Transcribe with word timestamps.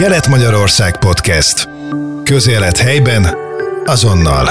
Kelet-Magyarország 0.00 0.98
Podcast. 0.98 1.68
Közélet 2.24 2.76
helyben, 2.76 3.26
azonnal. 3.84 4.46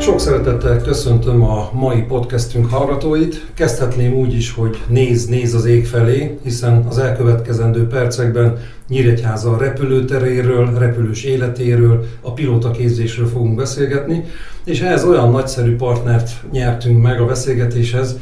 Sok 0.00 0.20
szeretettel 0.20 0.80
köszöntöm 0.82 1.42
a 1.42 1.70
mai 1.72 2.02
podcastünk 2.02 2.70
hallgatóit. 2.70 3.46
Kezdhetném 3.54 4.12
úgy 4.14 4.34
is, 4.34 4.52
hogy 4.52 4.82
néz, 4.88 5.26
néz 5.26 5.54
az 5.54 5.64
ég 5.64 5.86
felé, 5.86 6.38
hiszen 6.42 6.84
az 6.88 6.98
elkövetkezendő 6.98 7.86
percekben 7.86 8.58
Nyíregyháza 8.88 9.56
repülőteréről, 9.58 10.78
repülős 10.78 11.24
életéről, 11.24 12.06
a 12.20 12.32
pilótaképzésről 12.32 13.28
fogunk 13.28 13.54
beszélgetni, 13.56 14.24
és 14.64 14.80
ehhez 14.80 15.04
olyan 15.04 15.30
nagyszerű 15.30 15.76
partnert 15.76 16.30
nyertünk 16.52 17.02
meg 17.02 17.20
a 17.20 17.26
beszélgetéshez, 17.26 18.16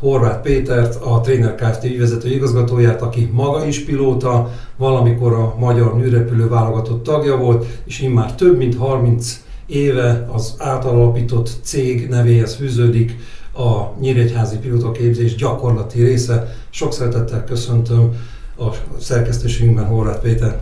Horváth 0.00 0.40
Pétert, 0.40 0.94
a 0.94 1.20
Trainer 1.20 1.54
Kft. 1.54 1.84
ügyvezető 1.84 2.28
igazgatóját, 2.28 3.02
aki 3.02 3.30
maga 3.32 3.66
is 3.66 3.84
pilóta, 3.84 4.50
valamikor 4.76 5.32
a 5.32 5.54
magyar 5.58 5.96
műrepülő 5.96 6.48
válogatott 6.48 7.02
tagja 7.02 7.36
volt, 7.36 7.66
és 7.84 8.00
immár 8.00 8.34
több 8.34 8.56
mint 8.56 8.76
30 8.76 9.44
éve 9.66 10.26
az 10.32 10.54
átalapított 10.58 11.50
cég 11.62 12.08
nevéhez 12.08 12.54
fűződik 12.54 13.16
a 13.52 14.00
Nyíregyházi 14.00 14.56
pilótaképzés 14.58 15.34
gyakorlati 15.34 16.02
része. 16.02 16.56
Sok 16.70 16.92
szeretettel 16.92 17.44
köszöntöm 17.44 18.12
a 18.58 18.68
szerkesztőségünkben 18.98 19.86
Horváth 19.86 20.20
Péter. 20.20 20.58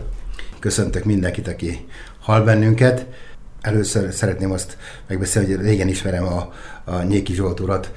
Köszöntök 0.59 1.03
mindenkit, 1.03 1.47
aki 1.47 1.85
hall 2.19 2.41
bennünket. 2.41 3.07
Először 3.61 4.13
szeretném 4.13 4.51
azt 4.51 4.77
megbeszélni, 5.07 5.53
hogy 5.53 5.65
régen 5.65 5.87
ismerem 5.87 6.23
a, 6.23 6.53
a 6.83 7.01
Nyéki 7.01 7.33
Zsolt 7.33 7.59
urat. 7.59 7.91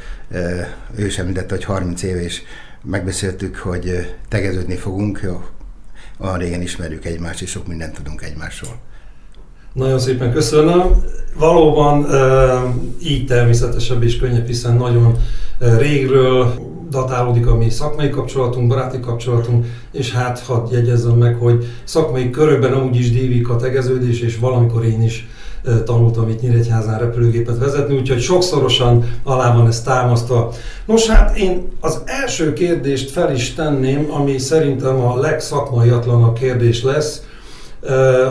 Ő 0.96 1.08
sem 1.08 1.24
említette, 1.24 1.54
hogy 1.54 1.64
30 1.64 2.02
év, 2.02 2.16
és 2.16 2.42
megbeszéltük, 2.82 3.56
hogy 3.56 4.14
tegeződni 4.28 4.76
fogunk. 4.76 5.20
Jó, 5.22 5.44
olyan 6.18 6.38
régen 6.38 6.62
ismerjük 6.62 7.04
egymást, 7.04 7.42
és 7.42 7.50
sok 7.50 7.66
mindent 7.66 7.94
tudunk 7.94 8.22
egymásról. 8.22 8.78
Nagyon 9.72 9.98
szépen 9.98 10.32
köszönöm. 10.32 11.04
Valóban 11.38 12.06
így 13.02 13.26
természetesebb 13.26 14.02
és 14.02 14.18
könnyebb, 14.18 14.46
hiszen 14.46 14.76
nagyon 14.76 15.18
régről 15.58 16.54
datálódik 16.90 17.46
a 17.46 17.56
mi 17.56 17.70
szakmai 17.70 18.10
kapcsolatunk, 18.10 18.68
baráti 18.68 19.00
kapcsolatunk, 19.00 19.66
és 19.92 20.12
hát 20.12 20.38
hadd 20.40 20.72
jegyezzem 20.72 21.16
meg, 21.16 21.36
hogy 21.36 21.66
szakmai 21.84 22.30
körökben 22.30 22.72
amúgy 22.72 22.96
is 22.96 23.10
dívik 23.12 23.48
a 23.48 23.56
tegeződés, 23.56 24.20
és 24.20 24.38
valamikor 24.38 24.84
én 24.84 25.02
is 25.02 25.26
tanultam 25.84 26.28
itt 26.28 26.40
Nyíregyházán 26.40 26.98
repülőgépet 26.98 27.58
vezetni, 27.58 27.96
úgyhogy 27.96 28.20
sokszorosan 28.20 29.10
alá 29.22 29.54
van 29.54 29.66
ez 29.66 29.82
támasztva. 29.82 30.52
Nos 30.86 31.06
hát 31.06 31.36
én 31.36 31.68
az 31.80 32.02
első 32.04 32.52
kérdést 32.52 33.10
fel 33.10 33.32
is 33.32 33.54
tenném, 33.54 34.06
ami 34.10 34.38
szerintem 34.38 35.00
a 35.00 35.16
legszakmaiatlanabb 35.16 36.38
kérdés 36.38 36.82
lesz 36.82 37.22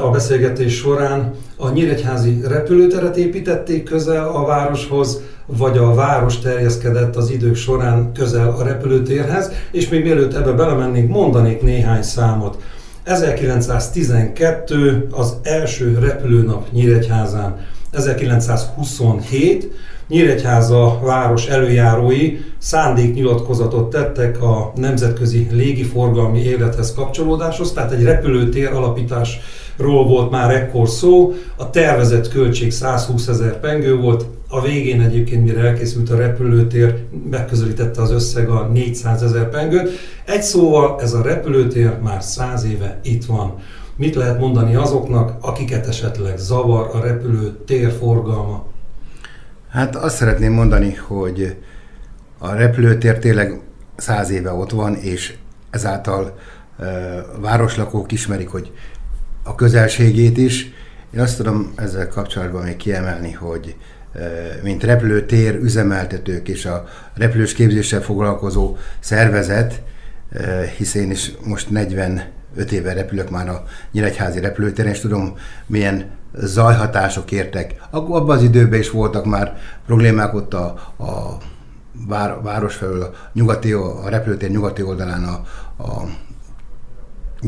a 0.03 0.09
beszélgetés 0.09 0.75
során. 0.75 1.33
A 1.57 1.69
Nyíregyházi 1.69 2.41
repülőteret 2.47 3.17
építették 3.17 3.83
közel 3.83 4.27
a 4.27 4.45
városhoz, 4.45 5.21
vagy 5.45 5.77
a 5.77 5.93
város 5.93 6.39
terjeszkedett 6.39 7.15
az 7.15 7.29
idők 7.29 7.55
során 7.55 8.11
közel 8.13 8.49
a 8.49 8.63
repülőtérhez, 8.63 9.51
és 9.71 9.89
még 9.89 10.03
mielőtt 10.03 10.33
ebbe 10.33 10.51
belemennénk, 10.51 11.09
mondanék 11.09 11.61
néhány 11.61 12.01
számot. 12.01 12.57
1912 13.03 15.07
az 15.11 15.35
első 15.43 15.97
repülőnap 15.99 16.71
Nyíregyházán. 16.71 17.59
1927 17.91 19.71
Nyíregyháza 20.11 20.99
város 21.03 21.47
előjárói 21.47 22.37
szándéknyilatkozatot 22.57 23.89
tettek 23.89 24.41
a 24.41 24.71
nemzetközi 24.75 25.47
légiforgalmi 25.51 26.41
élethez 26.41 26.93
kapcsolódáshoz, 26.93 27.71
tehát 27.71 27.91
egy 27.91 28.03
repülőtér 28.03 28.67
alapításról 28.67 30.05
volt 30.05 30.31
már 30.31 30.55
ekkor 30.55 30.89
szó, 30.89 31.33
a 31.55 31.69
tervezett 31.69 32.29
költség 32.29 32.71
120 32.71 33.27
ezer 33.27 33.59
pengő 33.59 33.95
volt, 33.95 34.25
a 34.51 34.61
végén 34.61 35.01
egyébként, 35.01 35.43
mire 35.43 35.61
elkészült 35.61 36.09
a 36.09 36.15
repülőtér, 36.15 37.03
megközelítette 37.29 38.01
az 38.01 38.11
összeg 38.11 38.49
a 38.49 38.67
400 38.67 39.23
ezer 39.23 39.49
pengőt. 39.49 39.89
Egy 40.25 40.41
szóval 40.41 41.01
ez 41.01 41.13
a 41.13 41.21
repülőtér 41.21 41.99
már 41.99 42.23
100 42.23 42.63
éve 42.63 42.99
itt 43.03 43.25
van. 43.25 43.55
Mit 43.95 44.15
lehet 44.15 44.39
mondani 44.39 44.75
azoknak, 44.75 45.37
akiket 45.41 45.87
esetleg 45.87 46.37
zavar 46.37 46.89
a 46.93 46.99
repülőtér 46.99 47.91
forgalma? 47.91 48.65
Hát 49.69 49.95
azt 49.95 50.15
szeretném 50.15 50.53
mondani, 50.53 50.93
hogy 50.93 51.55
a 52.37 52.53
repülőtér 52.53 53.19
tényleg 53.19 53.61
száz 53.95 54.29
éve 54.29 54.51
ott 54.51 54.71
van, 54.71 54.95
és 54.95 55.35
ezáltal 55.69 56.37
városlakók 57.41 58.11
ismerik, 58.11 58.49
hogy 58.49 58.71
a 59.43 59.55
közelségét 59.55 60.37
is. 60.37 60.71
Én 61.13 61.19
azt 61.19 61.37
tudom 61.37 61.73
ezzel 61.75 62.07
kapcsolatban 62.07 62.63
még 62.63 62.75
kiemelni, 62.75 63.31
hogy 63.31 63.75
mint 64.63 64.83
repülőtér 64.83 65.55
üzemeltetők 65.55 66.47
és 66.47 66.65
a 66.65 66.87
repülős 67.13 67.53
képzéssel 67.53 68.01
foglalkozó 68.01 68.75
szervezet, 68.99 69.81
hiszen 70.77 71.01
én 71.01 71.11
is 71.11 71.31
most 71.45 71.69
45 71.69 72.71
éve 72.71 72.93
repülök 72.93 73.29
már 73.29 73.49
a 73.49 73.63
Nyíregyházi 73.91 74.39
repülőtéren, 74.39 74.91
és 74.91 74.99
tudom, 74.99 75.37
milyen 75.65 76.09
zajhatások 76.33 77.31
értek. 77.31 77.75
Abban 77.89 78.29
az 78.29 78.43
időben 78.43 78.79
is 78.79 78.89
voltak 78.89 79.25
már 79.25 79.57
problémák 79.85 80.33
ott 80.33 80.53
a, 80.53 80.65
a 80.97 81.37
vár, 82.07 82.41
város 82.41 82.75
felől, 82.75 83.01
a, 83.01 83.11
nyugati, 83.33 83.71
a 83.71 84.09
repülőtér 84.09 84.49
nyugati 84.49 84.83
oldalán 84.83 85.23
a, 85.23 85.43
a 85.83 86.03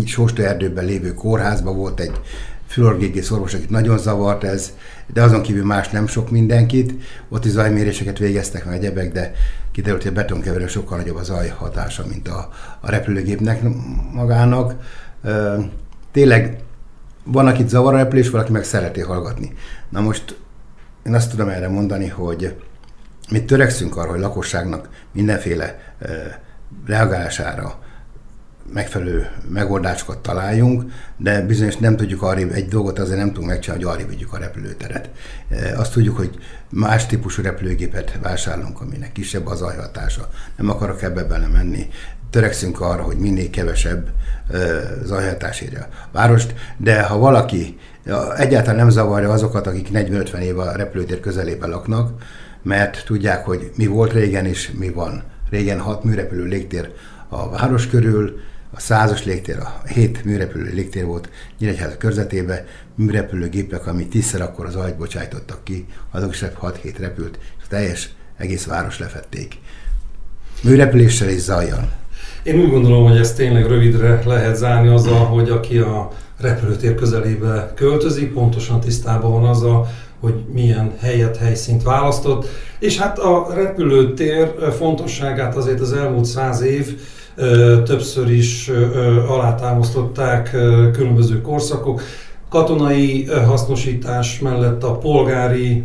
Sósta 0.05 0.43
erdőben 0.43 0.85
lévő 0.85 1.13
kórházban 1.13 1.77
volt 1.77 1.99
egy 1.99 2.19
fülorgégész 2.73 3.31
orvos, 3.31 3.53
akit 3.53 3.69
nagyon 3.69 3.97
zavart 3.97 4.43
ez, 4.43 4.73
de 5.13 5.21
azon 5.21 5.41
kívül 5.41 5.65
más 5.65 5.89
nem 5.89 6.07
sok 6.07 6.29
mindenkit. 6.29 6.93
Ott 7.29 7.45
is 7.45 7.51
zajméréseket 7.51 8.17
végeztek 8.17 8.65
meg 8.65 8.75
egyebek, 8.75 9.11
de 9.11 9.31
kiderült, 9.71 10.01
hogy 10.01 10.11
a 10.11 10.15
betonkeverő 10.15 10.67
sokkal 10.67 10.97
nagyobb 10.97 11.15
a 11.15 11.23
zaj 11.23 11.47
hatása, 11.47 12.03
mint 12.09 12.27
a, 12.27 12.49
a 12.79 12.89
repülőgépnek 12.89 13.61
magának. 14.13 14.73
Tényleg 16.11 16.57
van, 17.23 17.47
akit 17.47 17.69
zavar 17.69 17.93
a 17.93 17.97
repülés, 17.97 18.29
valaki 18.29 18.51
meg 18.51 18.63
szereti 18.63 19.01
hallgatni. 19.01 19.53
Na 19.89 20.01
most 20.01 20.37
én 21.05 21.13
azt 21.13 21.29
tudom 21.29 21.49
erre 21.49 21.67
mondani, 21.67 22.07
hogy 22.07 22.55
mi 23.29 23.45
törekszünk 23.45 23.97
arra, 23.97 24.09
hogy 24.09 24.19
lakosságnak 24.19 24.89
mindenféle 25.11 25.95
reagálására 26.85 27.82
megfelelő 28.73 29.29
megoldásokat 29.49 30.17
találjunk, 30.17 30.91
de 31.17 31.41
bizonyos 31.41 31.77
nem 31.77 31.95
tudjuk 31.95 32.21
arra, 32.21 32.39
egy 32.39 32.67
dolgot 32.67 32.99
azért 32.99 33.17
nem 33.17 33.27
tudunk 33.27 33.47
megcsinálni, 33.47 33.83
hogy 33.83 33.93
arra 33.93 34.07
vigyük 34.07 34.33
a 34.33 34.37
repülőteret. 34.37 35.09
E, 35.49 35.79
azt 35.79 35.93
tudjuk, 35.93 36.17
hogy 36.17 36.37
más 36.69 37.05
típusú 37.05 37.41
repülőgépet 37.41 38.19
vásárolunk, 38.21 38.81
aminek 38.81 39.11
kisebb 39.11 39.47
az 39.47 39.57
zajhatása. 39.57 40.29
Nem 40.57 40.69
akarok 40.69 41.01
ebbe 41.01 41.23
belemenni. 41.23 41.87
Törekszünk 42.29 42.81
arra, 42.81 43.01
hogy 43.01 43.17
minél 43.17 43.49
kevesebb 43.49 44.07
e, 44.51 44.57
zajhatás 45.03 45.61
érje 45.61 45.79
a 45.79 45.87
várost, 46.11 46.53
de 46.77 47.01
ha 47.01 47.17
valaki 47.17 47.77
egyáltalán 48.37 48.75
nem 48.75 48.89
zavarja 48.89 49.31
azokat, 49.31 49.67
akik 49.67 49.87
40-50 49.93 50.37
év 50.37 50.59
a 50.59 50.71
repülőtér 50.71 51.19
közelében 51.19 51.69
laknak, 51.69 52.21
mert 52.63 53.03
tudják, 53.05 53.45
hogy 53.45 53.71
mi 53.75 53.85
volt 53.85 54.13
régen 54.13 54.45
és 54.45 54.71
mi 54.77 54.89
van. 54.89 55.23
Régen 55.49 55.79
hat 55.79 56.03
műrepülő 56.03 56.43
légtér 56.43 56.91
a 57.29 57.49
város 57.49 57.87
körül, 57.87 58.39
a 58.75 58.79
százas 58.79 59.25
légtér, 59.25 59.57
a 59.59 59.81
hét 59.87 60.23
műrepülő 60.25 60.71
légtér 60.73 61.05
volt 61.05 61.29
Nyíregyháza 61.59 61.97
körzetében, 61.97 62.65
műrepülőgépek, 62.95 63.87
ami 63.87 64.07
tízszer 64.07 64.41
akkor 64.41 64.65
az 64.65 64.75
ajt 64.75 64.97
bocsájtottak 64.97 65.63
ki, 65.63 65.85
azok 66.11 66.33
is 66.33 66.43
6-7 66.61 66.95
repült, 66.99 67.39
és 67.57 67.63
a 67.63 67.67
teljes 67.69 68.09
egész 68.37 68.65
város 68.65 68.99
lefették. 68.99 69.57
Műrepüléssel 70.63 71.29
és 71.29 71.39
zajjal. 71.39 71.91
Én 72.43 72.59
úgy 72.59 72.69
gondolom, 72.69 73.03
hogy 73.03 73.17
ezt 73.17 73.35
tényleg 73.35 73.65
rövidre 73.65 74.21
lehet 74.25 74.55
zárni 74.55 74.87
azzal, 74.87 75.25
hogy 75.25 75.49
aki 75.49 75.77
a 75.77 76.11
repülőtér 76.39 76.95
közelébe 76.95 77.71
költözik, 77.75 78.33
pontosan 78.33 78.79
tisztában 78.79 79.31
van 79.31 79.45
azzal, 79.49 79.87
hogy 80.19 80.43
milyen 80.53 80.93
helyet, 80.99 81.37
helyszínt 81.37 81.83
választott. 81.83 82.47
És 82.79 82.97
hát 82.97 83.19
a 83.19 83.53
repülőtér 83.53 84.53
fontosságát 84.77 85.55
azért 85.55 85.79
az 85.79 85.93
elmúlt 85.93 86.25
száz 86.25 86.61
év 86.61 86.99
többször 87.85 88.31
is 88.31 88.71
alátámasztották 89.27 90.49
különböző 90.93 91.41
korszakok. 91.41 92.01
Katonai 92.49 93.25
hasznosítás 93.25 94.39
mellett 94.39 94.83
a 94.83 94.97
polgári 94.97 95.83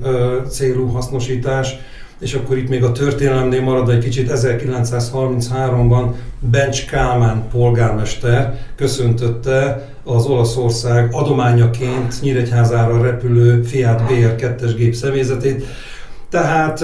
célú 0.48 0.86
hasznosítás, 0.86 1.76
és 2.20 2.34
akkor 2.34 2.56
itt 2.56 2.68
még 2.68 2.84
a 2.84 2.92
történelemnél 2.92 3.62
marad 3.62 3.90
egy 3.90 3.98
kicsit, 3.98 4.30
1933-ban 4.34 6.12
Bencs 6.40 6.86
Kálmán 6.86 7.48
polgármester 7.50 8.58
köszöntötte 8.76 9.88
az 10.04 10.26
Olaszország 10.26 11.08
adományaként 11.12 12.20
Nyíregyházára 12.20 13.02
repülő 13.02 13.62
Fiat 13.62 14.02
BR2-es 14.08 14.72
gép 14.76 14.94
személyzetét, 14.94 15.64
Tehát, 16.30 16.78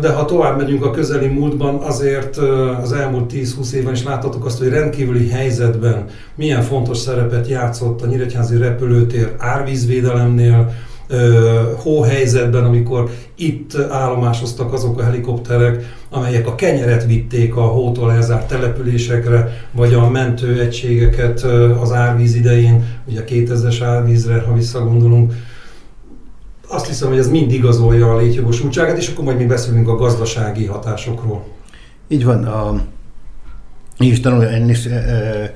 de 0.00 0.12
ha 0.12 0.24
tovább 0.24 0.56
megyünk 0.56 0.84
a 0.84 0.90
közeli 0.90 1.26
múltban, 1.26 1.74
azért 1.74 2.36
az 2.82 2.92
elmúlt 2.92 3.32
10-20 3.34 3.72
évben 3.72 3.92
is 3.92 4.04
láthatok 4.04 4.44
azt, 4.44 4.58
hogy 4.58 4.68
rendkívüli 4.68 5.28
helyzetben 5.28 6.04
milyen 6.34 6.62
fontos 6.62 6.98
szerepet 6.98 7.48
játszott 7.48 8.02
a 8.02 8.06
Nyíregyházi 8.06 8.56
repülőtér 8.56 9.34
árvízvédelemnél, 9.38 10.72
hóhelyzetben, 11.76 12.64
amikor 12.64 13.10
itt 13.36 13.76
állomásoztak 13.90 14.72
azok 14.72 14.98
a 14.98 15.04
helikopterek, 15.04 15.96
amelyek 16.10 16.46
a 16.46 16.54
kenyeret 16.54 17.06
vitték 17.06 17.56
a 17.56 17.60
hótól 17.62 18.12
elzárt 18.12 18.48
településekre, 18.48 19.66
vagy 19.72 19.94
a 19.94 20.10
mentőegységeket 20.10 21.42
az 21.80 21.92
árvíz 21.92 22.34
idején, 22.34 22.84
ugye 23.06 23.24
2000-es 23.28 23.78
árvízre, 23.82 24.40
ha 24.46 24.54
visszagondolunk, 24.54 25.32
azt 26.68 26.86
hiszem, 26.86 27.08
hogy 27.08 27.18
ez 27.18 27.28
mind 27.28 27.52
igazolja 27.52 28.12
a 28.12 28.16
létjogosultságát, 28.16 28.96
és 28.96 29.08
akkor 29.08 29.24
majd 29.24 29.36
még 29.36 29.48
beszélünk 29.48 29.88
a 29.88 29.96
gazdasági 29.96 30.66
hatásokról. 30.66 31.46
Így 32.08 32.24
van. 32.24 32.44
A, 32.44 32.80
én 33.98 34.10
is 34.10 34.20
tanul, 34.20 34.42
én 34.42 34.68
is 34.68 34.86
e, 34.86 35.52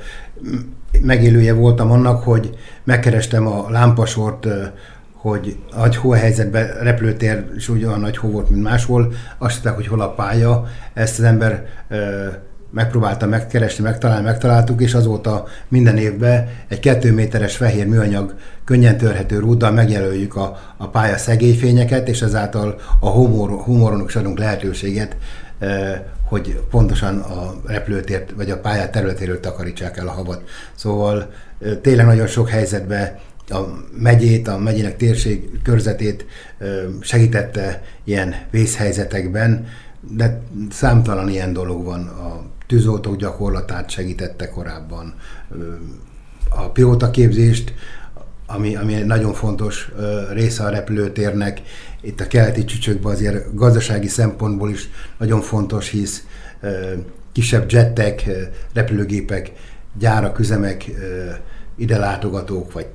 megélője 1.00 1.52
voltam 1.52 1.90
annak, 1.90 2.22
hogy 2.22 2.54
megkerestem 2.84 3.46
a 3.46 3.70
lámpasort, 3.70 4.46
e, 4.46 4.74
hogy 5.12 5.56
nagy 5.76 5.96
hóhelyzetben 5.96 6.66
repülőtér 6.80 7.44
is 7.56 7.68
ugyan 7.68 8.00
nagy 8.00 8.16
hó 8.16 8.28
volt, 8.28 8.50
mint 8.50 8.62
máshol. 8.62 9.12
Azt 9.38 9.54
hitták, 9.56 9.74
hogy 9.74 9.86
hol 9.86 10.00
a 10.00 10.14
pálya. 10.14 10.66
Ezt 10.92 11.18
az 11.18 11.24
ember 11.24 11.66
e, 11.88 11.96
megpróbálta 12.72 13.26
megkeresni, 13.26 13.84
megtalálni, 13.84 14.24
megtaláltuk, 14.24 14.80
és 14.80 14.94
azóta 14.94 15.46
minden 15.68 15.96
évben 15.96 16.48
egy 16.68 16.80
kettő 16.80 17.12
méteres 17.12 17.56
fehér 17.56 17.86
műanyag 17.86 18.34
könnyen 18.64 18.96
törhető 18.96 19.38
rúddal 19.38 19.70
megjelöljük 19.70 20.36
a, 20.36 20.58
a 20.76 20.88
pálya 20.88 21.16
szegélyfényeket, 21.16 22.08
és 22.08 22.22
ezáltal 22.22 22.80
a 23.00 23.08
humor, 23.08 23.50
humoronok 23.50 24.08
is 24.08 24.16
adunk 24.16 24.38
lehetőséget, 24.38 25.16
eh, 25.58 26.00
hogy 26.24 26.60
pontosan 26.70 27.18
a 27.18 27.54
repülőtért 27.66 28.30
vagy 28.36 28.50
a 28.50 28.60
pályát 28.60 28.92
területéről 28.92 29.40
takarítsák 29.40 29.96
el 29.96 30.08
a 30.08 30.12
havat. 30.12 30.42
Szóval 30.74 31.32
eh, 31.60 31.72
tényleg 31.82 32.06
nagyon 32.06 32.26
sok 32.26 32.48
helyzetben 32.48 33.18
a 33.48 33.58
megyét, 33.98 34.48
a 34.48 34.58
megyének 34.58 34.96
térség 34.96 35.62
körzetét 35.62 36.26
eh, 36.58 36.68
segítette 37.00 37.82
ilyen 38.04 38.34
vészhelyzetekben, 38.50 39.66
de 40.10 40.40
számtalan 40.70 41.28
ilyen 41.28 41.52
dolog 41.52 41.84
van. 41.84 42.06
A 42.06 42.51
tűzoltók 42.72 43.16
gyakorlatát 43.16 43.90
segítette 43.90 44.48
korábban, 44.48 45.14
a 46.48 46.70
pilótaképzést, 46.70 47.74
ami, 48.46 48.76
ami 48.76 48.94
egy 48.94 49.04
nagyon 49.04 49.32
fontos 49.32 49.92
része 50.32 50.64
a 50.64 50.68
repülőtérnek. 50.68 51.62
Itt 52.00 52.20
a 52.20 52.26
keleti 52.26 52.64
csücsökben 52.64 53.12
azért 53.12 53.54
gazdasági 53.54 54.08
szempontból 54.08 54.70
is 54.70 54.88
nagyon 55.18 55.40
fontos, 55.40 55.88
hisz 55.88 56.24
kisebb 57.32 57.70
jettek, 57.70 58.30
repülőgépek, 58.74 59.52
gyárak, 59.98 60.38
üzemek, 60.38 60.90
ide 61.76 61.98
látogatók, 61.98 62.72
vagy 62.72 62.86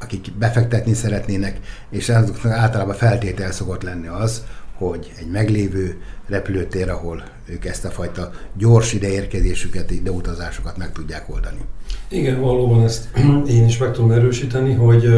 akik 0.00 0.32
befektetni 0.38 0.94
szeretnének, 0.94 1.60
és 1.90 2.08
azoknak 2.08 2.52
általában 2.52 2.94
feltétel 2.94 3.52
szokott 3.52 3.82
lenni 3.82 4.06
az, 4.06 4.42
hogy 4.78 5.12
egy 5.18 5.26
meglévő 5.26 6.00
repülőtér, 6.26 6.90
ahol 6.90 7.22
ők 7.46 7.64
ezt 7.64 7.84
a 7.84 7.90
fajta 7.90 8.30
gyors 8.56 8.92
ideérkezésüket, 8.92 9.90
ideutazásokat 9.90 10.76
meg 10.76 10.92
tudják 10.92 11.28
oldani. 11.28 11.60
Igen, 12.08 12.40
valóban 12.40 12.84
ezt 12.84 13.08
én 13.56 13.64
is 13.64 13.78
meg 13.78 13.92
tudom 13.92 14.10
erősíteni, 14.10 14.72
hogy 14.72 15.08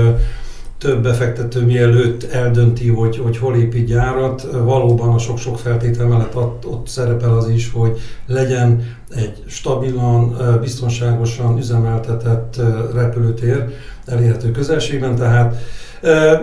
több 0.79 1.03
befektető 1.03 1.65
mielőtt 1.65 2.23
eldönti, 2.23 2.89
hogy, 2.89 3.19
hogy 3.19 3.39
hol 3.39 3.57
épít 3.57 3.87
gyárat, 3.87 4.43
valóban 4.53 5.15
a 5.15 5.19
sok-sok 5.19 5.59
feltétel 5.59 6.07
mellett 6.07 6.37
ott, 6.37 6.67
ott 6.67 6.89
szerepel 6.89 7.37
az 7.37 7.49
is, 7.49 7.71
hogy 7.73 7.99
legyen 8.27 8.97
egy 9.15 9.43
stabilan, 9.47 10.37
biztonságosan 10.61 11.59
üzemeltetett 11.59 12.61
repülőtér 12.95 13.75
elérhető 14.07 14.51
közelségben, 14.51 15.17
tehát 15.17 15.57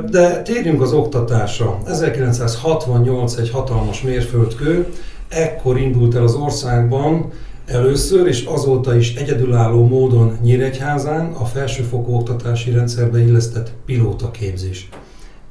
de 0.10 0.42
térjünk 0.42 0.82
az 0.82 0.94
oktatásra. 0.94 1.78
1968 1.86 3.36
egy 3.36 3.50
hatalmas 3.50 4.02
mérföldkő, 4.02 4.86
ekkor 5.28 5.80
indult 5.80 6.16
el 6.16 6.24
az 6.24 6.34
országban 6.34 7.32
először, 7.66 8.28
és 8.28 8.44
azóta 8.44 8.96
is 8.96 9.16
egyedülálló 9.16 9.88
módon 9.88 10.38
Nyíregyházán 10.42 11.34
a 11.34 11.46
felsőfokú 11.46 12.14
oktatási 12.14 12.72
rendszerbe 12.72 13.20
illesztett 13.20 13.72
pilótaképzés. 13.86 14.90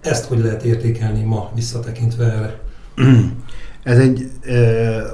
Ezt 0.00 0.24
hogy 0.24 0.38
lehet 0.38 0.62
értékelni 0.62 1.22
ma, 1.22 1.50
visszatekintve 1.54 2.24
erre? 2.24 2.58
Ez 3.82 3.98
egy 3.98 4.30
e, 4.42 4.54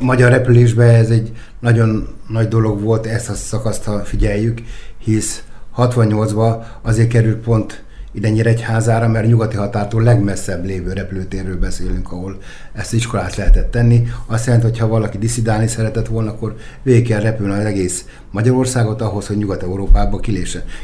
magyar 0.00 0.30
repülésben 0.30 0.88
ez 0.88 1.10
egy 1.10 1.32
nagyon 1.60 2.08
nagy 2.28 2.48
dolog 2.48 2.80
volt, 2.80 3.06
ezt 3.06 3.28
a 3.28 3.34
szakaszt, 3.34 3.84
ha 3.84 3.98
figyeljük, 3.98 4.62
hisz 4.98 5.42
68-ban 5.76 6.64
azért 6.82 7.08
került 7.08 7.38
pont 7.38 7.84
ide 8.12 8.29
Nyíregyházára, 8.29 9.09
mert 9.09 9.26
nyugati 9.26 9.56
határtól 9.56 10.03
legmesszebb 10.03 10.64
lévő 10.64 10.93
repülőtérről 10.93 11.59
beszélünk, 11.59 12.12
ahol 12.12 12.38
ezt 12.73 12.93
iskolát 12.93 13.37
lehetett 13.37 13.70
tenni. 13.70 14.06
Azt 14.26 14.47
jelenti, 14.47 14.67
hogy 14.67 14.79
ha 14.79 14.87
valaki 14.87 15.19
diszidálni 15.19 15.67
szeretett 15.67 16.06
volna, 16.06 16.31
akkor 16.31 16.56
végig 16.82 17.06
kell 17.06 17.20
repülni 17.20 17.53
az 17.53 17.64
egész 17.64 18.05
Magyarországot 18.31 19.00
ahhoz, 19.00 19.26
hogy 19.26 19.37
Nyugat-Európába 19.37 20.20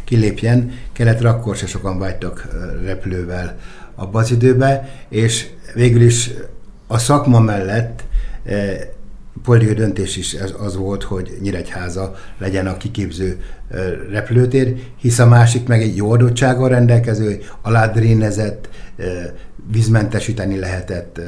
kilépjen. 0.04 0.72
Keletre 0.92 1.28
akkor 1.28 1.56
se 1.56 1.66
sokan 1.66 1.98
vágytak 1.98 2.48
repülővel 2.84 3.56
abban 3.94 4.22
az 4.22 4.30
időben, 4.30 4.88
és 5.08 5.46
végül 5.74 6.02
is 6.02 6.30
a 6.86 6.98
szakma 6.98 7.40
mellett 7.40 8.02
politikai 9.42 9.74
döntés 9.74 10.16
is 10.16 10.34
az, 10.34 10.54
az 10.58 10.76
volt, 10.76 11.02
hogy 11.02 11.38
Nyíregyháza 11.40 12.14
legyen 12.38 12.66
a 12.66 12.76
kiképző 12.76 13.40
repülőtér, 14.10 14.74
hisz 14.96 15.18
a 15.18 15.26
másik 15.26 15.66
meg 15.66 15.82
egy 15.82 15.96
jó 15.96 16.12
adottsággal 16.12 16.68
rendelkező, 16.68 17.40
aládrénezett, 17.62 18.68
vízmentesíteni 19.70 20.58
lehetett, 20.58 21.20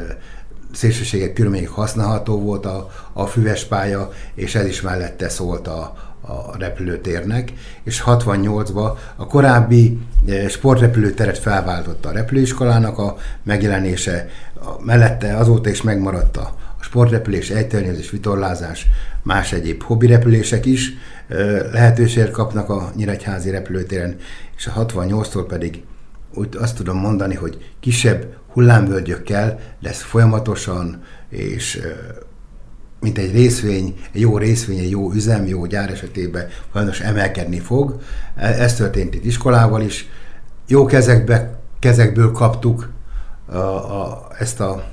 szélsőségek 0.72 1.32
körülmények 1.32 1.68
használható 1.68 2.40
volt 2.40 2.66
a, 2.66 2.90
a 3.12 3.26
füves 3.26 3.64
pálya, 3.64 4.12
és 4.34 4.54
ez 4.54 4.66
is 4.66 4.80
mellette 4.80 5.28
szólt 5.28 5.66
a, 5.66 5.94
a 6.20 6.56
repülőtérnek, 6.58 7.52
és 7.82 8.02
68-ban 8.06 8.96
a 9.16 9.26
korábbi 9.26 9.98
sportrepülőteret 10.48 11.38
felváltotta 11.38 12.08
a 12.08 12.12
repülőiskolának 12.12 12.98
a 12.98 13.16
megjelenése, 13.42 14.28
mellette 14.84 15.36
azóta 15.36 15.70
is 15.70 15.82
megmaradt 15.82 16.36
a 16.36 16.54
a 16.80 16.82
sportrepülés, 16.82 17.50
ejtőernyőzés, 17.50 18.10
vitorlázás, 18.10 18.86
más 19.22 19.52
egyéb 19.52 19.82
hobbi 19.82 20.06
repülések 20.06 20.66
is 20.66 20.92
lehetőséget 21.72 22.30
kapnak 22.30 22.68
a 22.68 22.92
Nyíregyházi 22.96 23.50
repülőtéren, 23.50 24.16
és 24.56 24.66
a 24.66 24.86
68-tól 24.86 25.44
pedig 25.48 25.82
úgy 26.34 26.56
azt 26.56 26.76
tudom 26.76 26.96
mondani, 26.96 27.34
hogy 27.34 27.72
kisebb 27.80 28.26
hullámvölgyökkel 28.52 29.58
lesz 29.80 30.02
folyamatosan, 30.02 31.02
és 31.28 31.80
mint 33.00 33.18
egy 33.18 33.32
részvény, 33.32 33.94
egy 34.12 34.20
jó 34.20 34.38
részvény, 34.38 34.78
egy 34.78 34.90
jó 34.90 35.12
üzem, 35.12 35.46
jó 35.46 35.66
gyár 35.66 35.90
esetében 35.90 36.48
folyamatosan 36.72 37.06
emelkedni 37.06 37.58
fog. 37.58 38.00
E, 38.36 38.46
ez 38.46 38.74
történt 38.74 39.14
itt 39.14 39.24
iskolával 39.24 39.82
is. 39.82 40.08
Jó 40.66 40.84
kezekbe, 40.84 41.58
kezekből 41.78 42.32
kaptuk 42.32 42.90
a, 43.46 43.56
a, 43.56 44.28
ezt 44.38 44.60
a 44.60 44.84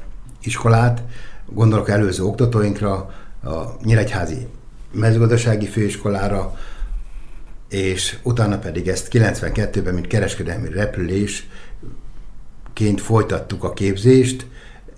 iskolát, 0.42 1.04
gondolok 1.54 1.90
előző 1.90 2.24
oktatóinkra, 2.24 2.94
a 3.44 3.76
Nyíregyházi 3.84 4.48
mezőgazdasági 4.92 5.66
főiskolára, 5.66 6.54
és 7.70 8.18
utána 8.24 8.58
pedig 8.58 8.88
ezt 8.88 9.08
92-ben, 9.12 9.94
mint 9.94 10.08
kereskedelmi 10.08 10.70
repülésként 10.70 11.42
folytattuk 13.02 13.64
a 13.64 13.74
képzést, 13.74 14.48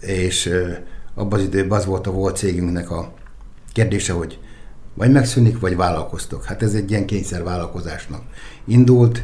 és 0.02 0.50
abban 1.14 1.40
az 1.40 1.46
időben 1.46 1.78
az 1.78 1.86
volt 1.86 2.08
a 2.08 2.12
volt 2.12 2.38
cégünknek 2.38 2.92
a 2.92 3.14
kérdése, 3.74 4.14
hogy 4.14 4.40
vagy 4.94 5.12
megszűnik, 5.12 5.60
vagy 5.60 5.76
vállalkoztok. 5.76 6.44
Hát 6.44 6.64
ez 6.64 6.74
egy 6.74 6.92
ilyen 6.92 7.06
kényszer 7.06 7.44
vállalkozásnak 7.44 8.22
indult. 8.66 9.24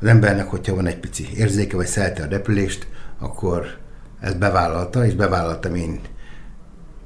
Az 0.00 0.06
embernek, 0.06 0.46
hogyha 0.46 0.74
van 0.74 0.86
egy 0.86 0.98
pici 0.98 1.28
érzéke, 1.36 1.76
vagy 1.76 1.86
szelte 1.86 2.22
a 2.22 2.28
repülést, 2.28 2.86
akkor 3.18 3.78
ezt 4.20 4.38
bevállalta, 4.38 5.06
és 5.06 5.14
bevállaltam 5.14 5.74
én 5.74 6.00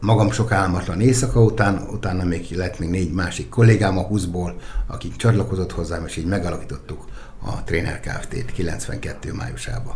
magam 0.00 0.30
sok 0.30 0.52
álmatlan 0.52 1.00
éjszaka 1.00 1.42
után, 1.42 1.88
utána 1.92 2.24
még 2.24 2.46
lett 2.54 2.78
még 2.78 2.88
négy 2.88 3.12
másik 3.12 3.48
kollégám 3.48 3.98
a 3.98 4.08
20-ból, 4.08 4.52
akik 4.86 5.16
csatlakozott 5.16 5.72
hozzám, 5.72 6.06
és 6.06 6.16
így 6.16 6.26
megalakítottuk 6.26 7.04
a 7.44 7.64
Trainer 7.64 8.00
Kft-t 8.00 8.52
92 8.52 9.32
májusában. 9.32 9.94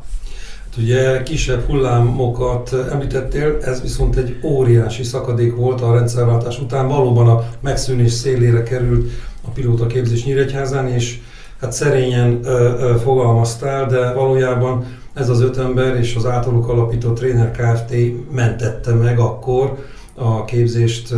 Hát 0.64 0.76
ugye 0.78 1.22
kisebb 1.22 1.66
hullámokat 1.66 2.72
említettél, 2.90 3.58
ez 3.62 3.82
viszont 3.82 4.16
egy 4.16 4.38
óriási 4.42 5.02
szakadék 5.02 5.56
volt 5.56 5.80
a 5.80 5.94
rendszerváltás 5.94 6.60
után. 6.60 6.88
Valóban 6.88 7.28
a 7.28 7.44
megszűnés 7.60 8.12
szélére 8.12 8.62
került 8.62 9.10
a 9.46 9.50
pilóta 9.50 9.86
képzés 9.86 10.24
Nyíregyházán, 10.24 10.88
és 10.88 11.20
hát 11.60 11.72
szerényen 11.72 12.40
ö, 12.44 12.48
ö, 12.48 12.98
fogalmaztál, 12.98 13.86
de 13.86 14.12
valójában 14.12 14.84
ez 15.14 15.28
az 15.28 15.40
öt 15.40 15.56
ember 15.56 15.96
és 15.96 16.14
az 16.14 16.26
általuk 16.26 16.68
alapított 16.68 17.16
Trainer 17.16 17.50
Kft. 17.50 17.94
mentette 18.30 18.94
meg 18.94 19.18
akkor 19.18 19.84
a 20.14 20.44
képzést 20.44 21.14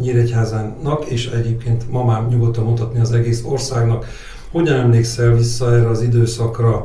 Nyíregyházának, 0.00 1.04
és 1.04 1.26
egyébként 1.26 1.90
ma 1.90 2.04
már 2.04 2.28
nyugodtan 2.28 2.64
mutatni 2.64 3.00
az 3.00 3.12
egész 3.12 3.42
országnak. 3.44 4.06
Hogyan 4.50 4.76
emlékszel 4.76 5.34
vissza 5.34 5.74
erre 5.74 5.88
az 5.88 6.02
időszakra? 6.02 6.84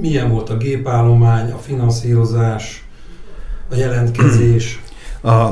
Milyen 0.00 0.30
volt 0.30 0.50
a 0.50 0.56
gépállomány, 0.56 1.50
a 1.50 1.58
finanszírozás, 1.58 2.88
a 3.70 3.74
jelentkezés? 3.74 4.82
A 5.22 5.48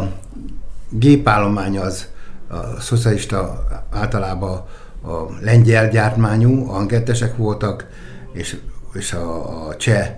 gépállomány 0.90 1.78
az 1.78 2.06
a 2.49 2.80
szocialista 2.80 3.64
általában 3.90 4.64
a 5.02 5.12
lengyel 5.40 5.88
gyártmányú, 5.88 6.70
angettesek 6.70 7.37
voltak, 7.37 7.87
és, 8.32 8.56
és 8.94 9.12
a, 9.12 9.68
a 9.68 9.76
cseh 9.76 10.14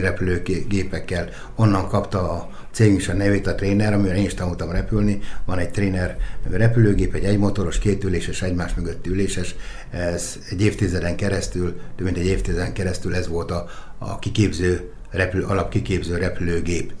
repülőgépekkel 0.00 1.28
onnan 1.54 1.88
kapta 1.88 2.30
a 2.32 2.48
cég 2.70 2.94
is 2.94 3.08
a 3.08 3.12
nevét 3.12 3.46
a 3.46 3.54
tréner, 3.54 3.92
amivel 3.92 4.16
én 4.16 4.24
is 4.24 4.34
tanultam 4.34 4.70
repülni. 4.70 5.20
Van 5.44 5.58
egy 5.58 5.70
tréner 5.70 6.16
repülőgép, 6.50 7.14
egy 7.14 7.24
egymotoros, 7.24 7.78
kétüléses, 7.78 8.42
egymás 8.42 8.74
mögött 8.74 9.06
üléses. 9.06 9.54
Ez 9.90 10.38
egy 10.50 10.62
évtizeden 10.62 11.16
keresztül, 11.16 11.80
több 11.96 12.04
mint 12.04 12.18
egy 12.18 12.26
évtizeden 12.26 12.72
keresztül 12.72 13.14
ez 13.14 13.28
volt 13.28 13.50
a, 13.50 13.66
a 13.98 14.18
kiképző, 14.18 14.92
repülő, 15.10 15.44
alapkiképző 15.44 16.16
repülőgép. 16.16 16.92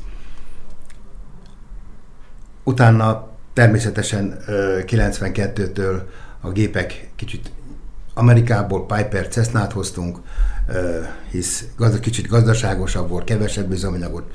Utána 2.64 3.28
természetesen 3.52 4.38
92-től 4.86 6.00
a 6.40 6.50
gépek 6.50 7.08
kicsit 7.16 7.50
Amerikából 8.18 8.86
Piper 8.86 9.28
Cessnát 9.28 9.72
hoztunk, 9.72 10.18
hisz 11.30 11.64
gazda, 11.76 11.98
kicsit 11.98 12.28
gazdaságosabb 12.28 13.08
volt, 13.08 13.24
kevesebb 13.24 13.72
üzemanyagot 13.72 14.30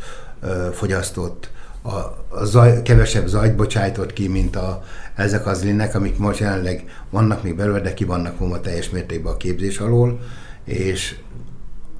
fogyasztott, 0.74 1.50
a, 1.82 1.96
a 2.30 2.46
zaj, 2.46 2.82
kevesebb 2.82 3.28
zajt 3.28 3.56
bocsájtott 3.56 4.14
ki, 4.14 4.28
mint 4.28 4.56
a, 4.56 4.84
ezek 5.16 5.48
az 5.48 5.64
linnek, 5.64 5.96
amik 5.96 6.18
most 6.18 6.40
jelenleg 6.40 7.04
vannak 7.10 7.44
még 7.44 7.56
belőle, 7.56 7.80
de 7.80 7.94
ki 7.94 8.04
vannak 8.04 8.40
vonva 8.40 8.62
teljes 8.62 8.90
mértékben 8.90 9.34
a 9.34 9.38
képzés 9.38 9.80
alól, 9.80 10.20
és 10.64 11.16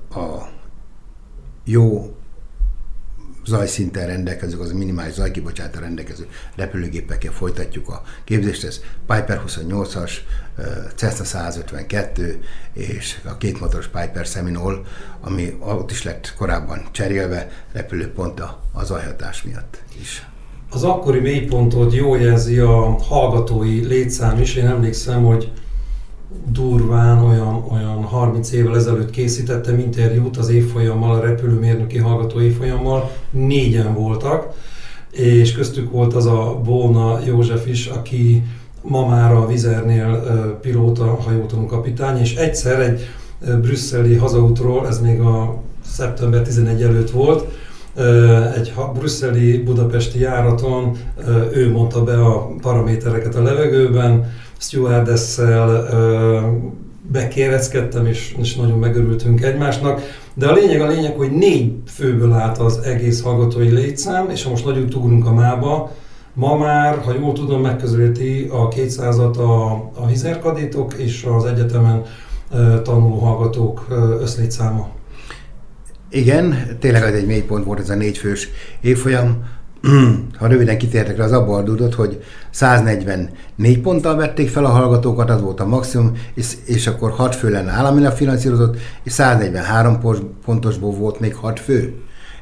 a 0.10 0.48
jó 1.64 2.16
zajszinten 3.46 4.08
rendelkező, 4.08 4.58
az 4.60 4.70
a 4.70 4.76
minimális 4.76 5.14
zajkibocsátó 5.14 5.80
rendelkező 5.80 6.28
repülőgépekkel 6.56 7.32
folytatjuk 7.32 7.90
a 7.90 8.02
képzést. 8.24 8.64
Ez 8.64 8.82
Piper 9.08 9.42
28-as, 9.48 10.12
Cessna 10.96 11.24
152 11.24 12.40
és 12.74 13.20
a 13.26 13.38
kétmotoros 13.38 13.88
Piper 13.88 14.26
Seminole, 14.26 14.82
ami 15.22 15.58
ott 15.60 15.92
is 15.92 16.04
lett 16.04 16.34
korábban 16.38 16.86
cserélve 16.92 17.50
repülőpont 17.72 18.40
a 18.74 18.84
zajhatás 18.84 19.44
miatt 19.44 19.84
is. 20.02 20.26
Az 20.70 20.84
akkori 20.84 21.20
mélypontot 21.20 21.94
jól 21.94 22.20
jelzi 22.20 22.60
a 22.60 22.98
hallgatói 23.02 23.86
létszám 23.86 24.40
is. 24.40 24.56
Én 24.56 24.68
emlékszem, 24.68 25.24
hogy 25.24 25.52
durván 26.52 27.24
olyan, 27.24 27.66
olyan 27.72 28.04
30 28.04 28.52
évvel 28.52 28.76
ezelőtt 28.76 29.10
készítettem 29.10 29.80
interjút 29.80 30.38
az 30.38 30.50
évfolyammal, 30.50 31.16
a 31.16 31.22
repülőmérnöki 31.22 31.98
hallgató 31.98 32.42
évfolyammal, 32.42 33.12
négyen 33.30 33.94
voltak, 33.94 34.54
és 35.12 35.52
köztük 35.52 35.92
volt 35.92 36.14
az 36.14 36.26
a 36.26 36.62
Bóna 36.64 37.20
József 37.26 37.68
is, 37.68 37.86
aki 37.86 38.44
ma 38.82 39.08
már 39.08 39.34
a 39.34 39.48
Vizernél 39.48 40.24
pilóta, 40.62 41.06
hajótanú 41.06 41.66
kapitány, 41.66 42.20
és 42.20 42.36
egyszer 42.36 42.80
egy 42.80 43.02
brüsszeli 43.62 44.16
hazaútról, 44.16 44.88
ez 44.88 45.02
még 45.02 45.20
a 45.20 45.62
szeptember 45.86 46.42
11 46.42 46.82
előtt 46.82 47.10
volt, 47.10 47.48
egy 48.56 48.74
brüsszeli 48.94 49.58
budapesti 49.58 50.20
járaton 50.20 50.98
ő 51.54 51.72
mondta 51.72 52.04
be 52.04 52.26
a 52.26 52.56
paramétereket 52.62 53.36
a 53.36 53.42
levegőben, 53.42 54.32
stewardesszel 54.62 55.88
bekéreckedtem, 57.12 58.06
és, 58.06 58.36
és 58.40 58.56
nagyon 58.56 58.80
megörültünk 58.80 59.42
egymásnak. 59.42 60.02
De 60.34 60.48
a 60.48 60.54
lényeg 60.54 60.82
a 60.82 60.88
lényeg, 60.88 61.16
hogy 61.16 61.32
négy 61.32 61.74
főből 61.88 62.32
állt 62.32 62.58
az 62.58 62.78
egész 62.78 63.22
hallgatói 63.22 63.70
létszám, 63.70 64.30
és 64.30 64.44
ha 64.44 64.50
most 64.50 64.66
nagyon 64.66 64.84
ugrunk 64.84 65.26
a 65.26 65.34
mába, 65.34 65.92
ma 66.34 66.58
már, 66.58 66.98
ha 66.98 67.14
jól 67.14 67.34
tudom, 67.34 67.62
megközelíti 67.62 68.50
a 68.52 68.68
200-at 68.68 69.38
a, 69.38 69.72
a 70.02 70.08
hizerkadétok 70.08 70.94
és 70.94 71.28
az 71.38 71.46
egyetemen 71.46 72.04
tanuló 72.84 73.18
hallgatók 73.18 73.86
összlétszáma. 74.22 74.90
Igen, 76.10 76.78
tényleg 76.80 77.04
ez 77.04 77.14
egy 77.14 77.26
mélypont 77.26 77.66
volt 77.66 77.80
ez 77.80 77.90
a 77.90 77.96
négyfős 77.96 78.50
évfolyam 78.82 79.44
ha 80.40 80.48
röviden 80.48 80.78
kitértek 80.78 81.18
rá, 81.18 81.24
az 81.24 81.32
abból 81.32 81.58
adódott, 81.58 81.96
hogy 81.96 82.24
144 82.50 83.80
ponttal 83.82 84.16
vették 84.16 84.50
fel 84.50 84.66
a 84.66 84.70
hallgatókat, 84.70 85.30
az 85.30 85.42
volt 85.42 85.60
a 85.60 85.66
maximum, 85.66 86.18
és, 86.34 86.54
és 86.66 86.88
akkor 86.88 87.12
6 87.12 87.36
fő 87.36 87.50
lenne 87.50 87.72
államilag 87.72 88.14
finanszírozott, 88.14 88.78
és 89.04 89.12
143 89.12 90.00
pontosból 90.46 90.92
volt 90.92 91.20
még 91.20 91.36
6 91.36 91.60
fő. 91.60 91.94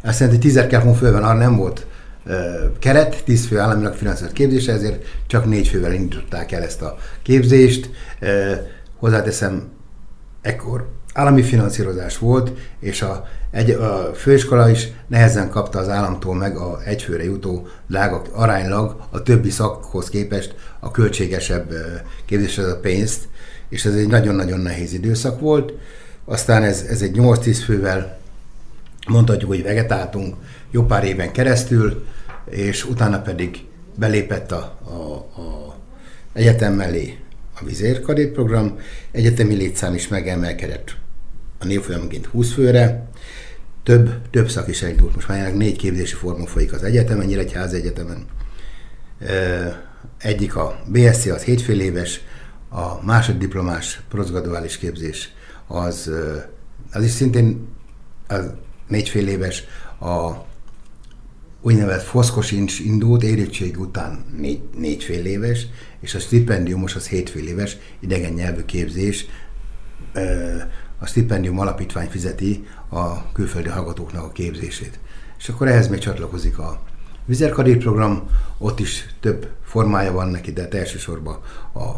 Azt 0.04 0.20
jelenti, 0.20 0.42
hogy 0.42 0.54
10 0.54 0.68
kell 0.68 0.94
főben 0.94 1.24
arra 1.24 1.38
nem 1.38 1.56
volt 1.56 1.88
uh, 2.26 2.34
keret, 2.80 3.24
10 3.24 3.46
fő 3.46 3.60
államilag 3.60 3.94
finanszírozott 3.94 4.36
képzése, 4.36 4.72
ezért 4.72 5.06
csak 5.28 5.46
4 5.46 5.68
fővel 5.68 5.94
indították 5.94 6.52
el 6.52 6.62
ezt 6.62 6.82
a 6.82 6.98
képzést. 7.24 7.90
Uh, 8.22 8.30
hozzáteszem, 9.00 9.64
ekkor 10.42 10.99
állami 11.20 11.42
finanszírozás 11.42 12.18
volt, 12.18 12.52
és 12.80 13.02
a, 13.02 13.28
egy, 13.52 13.70
a 13.70 14.12
főiskola 14.16 14.70
is 14.70 14.88
nehezen 15.08 15.50
kapta 15.50 15.80
az 15.80 15.90
államtól 15.90 16.36
meg 16.36 16.56
a 16.56 16.80
egyfőre 16.86 17.24
jutó 17.24 17.68
drága 17.88 18.22
aránylag 18.32 19.02
a 19.10 19.24
többi 19.24 19.50
szakhoz 19.50 20.10
képest 20.10 20.56
a 20.80 20.92
költségesebb 20.92 21.74
képzéshez 22.26 22.66
a 22.66 22.80
pénzt, 22.80 23.28
és 23.70 23.86
ez 23.86 23.96
egy 23.96 24.08
nagyon-nagyon 24.08 24.60
nehéz 24.60 24.94
időszak 24.94 25.40
volt. 25.40 25.74
Aztán 26.26 26.64
ez, 26.64 26.86
ez 26.90 27.02
egy 27.02 27.16
8-10 27.16 27.62
fővel 27.66 28.20
mondhatjuk, 29.08 29.50
hogy 29.50 29.64
vegetáltunk 29.64 30.36
jó 30.72 30.84
pár 30.84 31.04
éven 31.04 31.32
keresztül, 31.32 32.06
és 32.50 32.86
utána 32.86 33.22
pedig 33.22 33.66
belépett 33.96 34.52
a, 34.52 34.78
a, 34.84 35.40
a 35.42 35.76
egyetem 36.34 36.74
mellé 36.74 37.18
a 37.62 37.66
vizérkadét 37.66 38.32
program, 38.32 38.80
egyetemi 39.12 39.56
létszám 39.56 39.94
is 39.94 40.08
megemelkedett 40.08 40.99
a 41.60 41.66
névfolyamonként 41.66 42.26
20 42.26 42.54
főre, 42.54 43.10
több, 43.84 44.30
több 44.30 44.50
szak 44.50 44.68
is 44.68 44.82
elindult. 44.82 45.16
Most 45.16 45.28
már 45.28 45.56
négy 45.56 45.78
képzési 45.78 46.16
forma 46.16 46.46
folyik 46.46 46.74
az 46.74 46.84
egyetemen, 46.84 47.26
Nyíregyháza 47.26 47.76
Egyetemen. 47.76 48.26
Egyik 50.18 50.56
a 50.56 50.80
BSC, 50.88 51.26
az 51.26 51.44
hétfél 51.44 51.80
éves, 51.80 52.22
a 52.70 53.06
másoddiplomás 53.06 54.02
prostgraduális 54.10 54.78
képzés 54.78 55.34
az, 55.68 56.12
az 56.92 57.04
is 57.04 57.12
szintén 57.12 57.68
az 58.28 58.52
négyfél 58.88 59.28
éves, 59.28 59.64
a 60.00 60.48
úgynevezett 61.62 62.04
foszkos 62.04 62.54
indult, 62.86 63.24
érettség 63.24 63.80
után 63.80 64.26
négy, 64.38 64.62
négy 64.78 65.04
fél 65.04 65.26
éves, 65.26 65.68
és 66.00 66.16
a 66.16 66.20
stipendiumos 66.20 66.96
az 66.96 67.08
hétfél 67.08 67.48
éves 67.48 67.78
idegen 68.00 68.34
nyelvű 68.34 68.62
képzés, 68.62 69.26
a 71.00 71.06
stipendium 71.06 71.60
alapítvány 71.60 72.08
fizeti 72.10 72.68
a 72.90 73.32
külföldi 73.32 73.70
hallgatóknak 73.70 74.24
a 74.24 74.32
képzését. 74.32 75.00
És 75.38 75.50
akkor 75.50 75.68
ehhez 75.68 75.88
még 75.88 76.00
csatlakozik 76.00 76.60
a 76.60 76.82
Vizerkadér 77.26 77.78
program, 77.78 78.30
ott 78.58 78.80
is 78.80 79.16
több 79.20 79.52
formája 79.64 80.12
van 80.12 80.28
neki, 80.28 80.52
de 80.52 80.68
elsősorban 80.70 81.40
a 81.74 81.90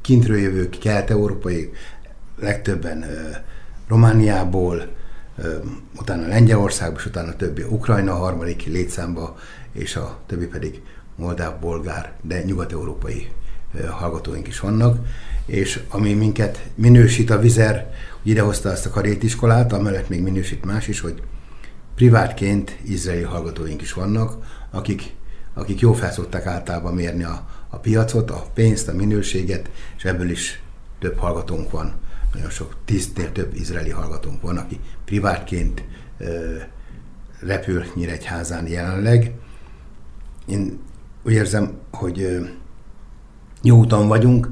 kintről 0.00 0.38
jövők, 0.38 0.78
kelet-európai, 0.78 1.72
legtöbben 2.38 3.04
Romániából, 3.88 4.88
utána 5.96 6.26
Lengyelországba, 6.26 6.98
és 6.98 7.06
utána 7.06 7.36
többi 7.36 7.62
Ukrajna, 7.62 8.14
harmadik 8.14 8.66
létszámba, 8.66 9.36
és 9.72 9.96
a 9.96 10.18
többi 10.26 10.46
pedig 10.46 10.82
moldáv, 11.16 11.60
bolgár, 11.60 12.12
de 12.22 12.42
nyugat-európai 12.42 13.30
hallgatóink 13.90 14.46
is 14.46 14.60
vannak, 14.60 15.06
és 15.50 15.80
ami 15.88 16.12
minket 16.12 16.68
minősít 16.74 17.30
a 17.30 17.38
Vizer, 17.38 17.92
hogy 18.22 18.30
idehozta 18.30 18.68
azt 18.68 18.86
a 18.86 18.90
karétiskolát, 18.90 19.72
amellett 19.72 20.08
még 20.08 20.22
minősít 20.22 20.64
más 20.64 20.88
is, 20.88 21.00
hogy 21.00 21.22
privátként 21.94 22.78
izraeli 22.82 23.22
hallgatóink 23.22 23.82
is 23.82 23.92
vannak, 23.92 24.44
akik, 24.70 25.14
akik 25.54 25.80
jó 25.80 25.92
felszokták 25.92 26.46
általában 26.46 26.94
mérni 26.94 27.22
a, 27.22 27.48
a 27.68 27.76
piacot, 27.76 28.30
a 28.30 28.46
pénzt, 28.54 28.88
a 28.88 28.94
minőséget, 28.94 29.70
és 29.96 30.04
ebből 30.04 30.30
is 30.30 30.62
több 30.98 31.18
hallgatónk 31.18 31.70
van, 31.70 31.94
nagyon 32.32 32.50
sok 32.50 32.76
tíznél 32.84 33.32
több 33.32 33.54
izraeli 33.54 33.90
hallgatónk 33.90 34.42
van, 34.42 34.56
aki 34.56 34.80
privátként 35.04 35.84
ö, 36.18 36.56
repül 37.40 37.84
Nyíregyházán 37.94 38.66
jelenleg. 38.66 39.32
Én 40.46 40.78
úgy 41.22 41.32
érzem, 41.32 41.72
hogy 41.90 42.20
ö, 42.22 42.44
jó 43.62 43.78
úton 43.78 44.08
vagyunk, 44.08 44.48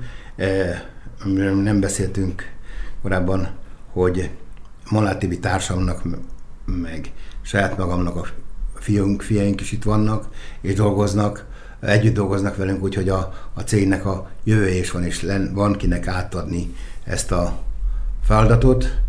amiről 1.25 1.63
nem 1.63 1.81
beszéltünk 1.81 2.53
korábban, 3.03 3.49
hogy 3.93 4.31
Molnár 4.91 5.19
Tibi 5.19 5.39
társamnak, 5.39 6.03
meg 6.65 7.13
saját 7.43 7.77
magamnak 7.77 8.17
a 8.17 8.27
fiunk, 8.75 9.23
fiaink 9.23 9.61
is 9.61 9.73
itt 9.73 9.83
vannak, 9.83 10.29
és 10.61 10.75
dolgoznak, 10.75 11.47
együtt 11.81 12.15
dolgoznak 12.15 12.57
velünk, 12.57 12.83
úgyhogy 12.83 13.09
a, 13.09 13.49
a 13.55 13.61
cégnek 13.61 14.07
a 14.07 14.31
jövője 14.45 14.79
is 14.79 14.91
van, 14.91 15.05
és 15.05 15.23
len, 15.23 15.55
van 15.55 15.77
kinek 15.77 16.07
átadni 16.07 16.75
ezt 17.05 17.33
a 17.33 17.63
feladatot, 18.25 19.01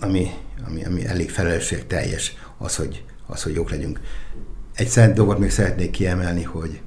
ami, 0.00 0.30
ami, 0.66 0.84
ami 0.84 1.06
elég 1.06 1.32
teljes 1.86 2.34
az, 2.58 2.76
hogy, 2.76 3.04
az, 3.26 3.42
hogy 3.42 3.54
jók 3.54 3.70
legyünk. 3.70 4.00
Egy 4.74 4.88
szent 4.88 5.14
dolgot 5.14 5.38
még 5.38 5.50
szeretnék 5.50 5.90
kiemelni, 5.90 6.42
hogy 6.42 6.80